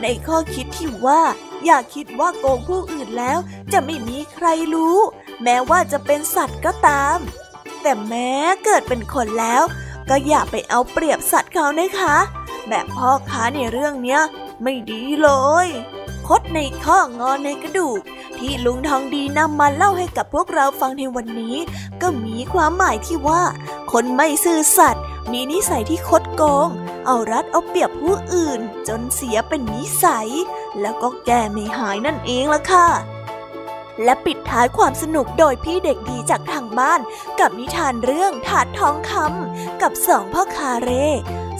[0.03, 1.23] ในข้อคิดที่ว่า
[1.65, 3.39] อย่าคิดว่าโกงผู้อื่นแล้ว
[3.73, 4.99] จะไม่มีใครรู้
[5.43, 7.19] แม้ว่าจะเป็นสัตว์ก็ตาม
[7.83, 8.33] แต่แม้
[8.65, 9.63] เกิดเป็นคนแล้ว
[10.09, 12.17] ก็อย่าไปเอาเปรียบสัตว์เขานะคะ
[12.69, 14.21] แบบพ่อค้าในเรื่องเนี้ย
[14.63, 15.31] ไม่ดีเล
[15.67, 15.69] ย
[16.29, 18.01] คดในข้องอในกระดูก
[18.39, 21.57] ที่ลุงทองดีนำมาเล่าให้กับพวกเราฟังในวันนี้
[22.03, 23.43] ก็มีความหมายที่ว่า
[23.93, 26.69] คนไม่ซื่อสัตย์มีนิสัยที่คดโกง
[27.07, 30.29] เอารัดเอาเปรียบผู้อื่น จนเสียเป็นนิสัย
[30.81, 32.89] แล้วก็แก้ไม่หายนั่นเองล่ะค่ะ
[34.03, 37.01] และปิดท้ายความสนุกโดยพี่เด็กดีจากทางบ้าน
[37.41, 41.09] กับนิทานเรื่องถาดทองคำกับสองพ่อคาเร่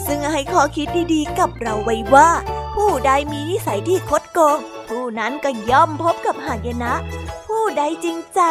[0.05, 2.29] ซึ่งให้ข้อคิดดีๆ กับเราไว้ว่า
[2.75, 4.57] ผู้ใดมีนิสัยที่คดโกง
[4.89, 6.93] ผู้นั้นก็ย่อมพบกับหายนะ
[7.47, 8.41] ผู้ใดจริงใจ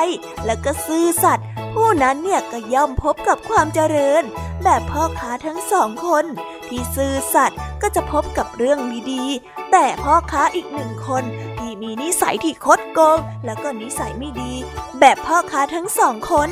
[0.44, 4.22] และก็ซื่อสัตย์ผู้นั้นเนี่ยก็ย่อมพบกับความเจริญ
[4.62, 6.24] แบบพ่อค้าทั้งสองคน
[6.68, 8.78] ที่ซื่อสัตย์ก็จะพบกับเรื่อง
[9.12, 11.24] ดีๆแต่พ่อค้าอีกหนึ่งคน
[11.58, 14.52] ที่มีนิสัยที่คดโกง แล้วก็นิสัยไม่ดี
[15.00, 16.50] แบบพ่อค้าทั้งสองคน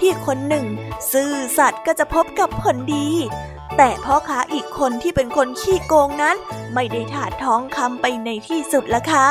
[0.00, 0.66] ที่คนหนึ่ง
[1.12, 3.08] ซื่อสัตย์ก็จะพบกับผลดี
[3.76, 6.36] แต่พ่อค้าอีกคนที่เป็นคนขี้โกงนั้น
[6.74, 9.28] ไม่ได้ถาดทองคำไปในที่สุดละค่ะ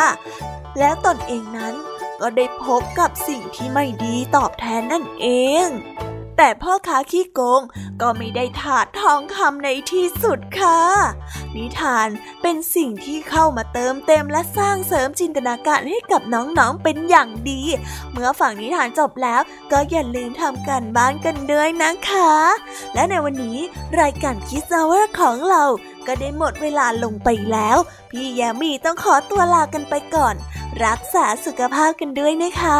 [0.80, 1.76] แล้วตนเองนั้น
[2.22, 5.28] ก็ได้พบกับสิ่งที่ไม่ดีตอบแทนนั่นเอ
[5.66, 5.68] ง
[6.38, 7.62] แต่พ่อค้าขี้โกง
[8.02, 10.80] ก็ไม่ได้ถาดทองคำในที่สุดค่ะ
[11.56, 12.08] นิทาน
[12.42, 17.62] เป็นสิ่งที่เข้ามาเติมเต็มและสร้างเสริมจินตนาการให้กับน้องๆเป็นอย่างดี
[18.12, 22.32] เมื่อฟังนิทานจบแล้วก็อย่าลืมทำการบ้านกันด้วยนะคะ
[22.94, 23.60] และในวันนี้
[24.02, 25.64] รายการคิสเวอร์ของเรา
[26.08, 27.78] ก็ได้หมดเวลาลงไปแล้ว
[28.12, 30.36] พี่แยมมี่ต้องขอตัวลากันไปก่อน
[30.86, 32.80] รักษาสุขภาพกันด้วยนะคะ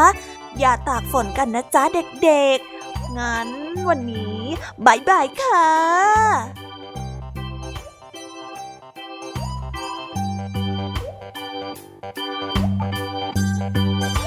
[0.60, 1.84] อย่าตากฝนกันนะจ๊ะ
[2.24, 2.77] เด็กๆ
[3.18, 3.50] งั้น
[3.90, 4.40] วันนี้
[4.86, 5.68] บายบายค่ะ
[13.68, 14.27] รา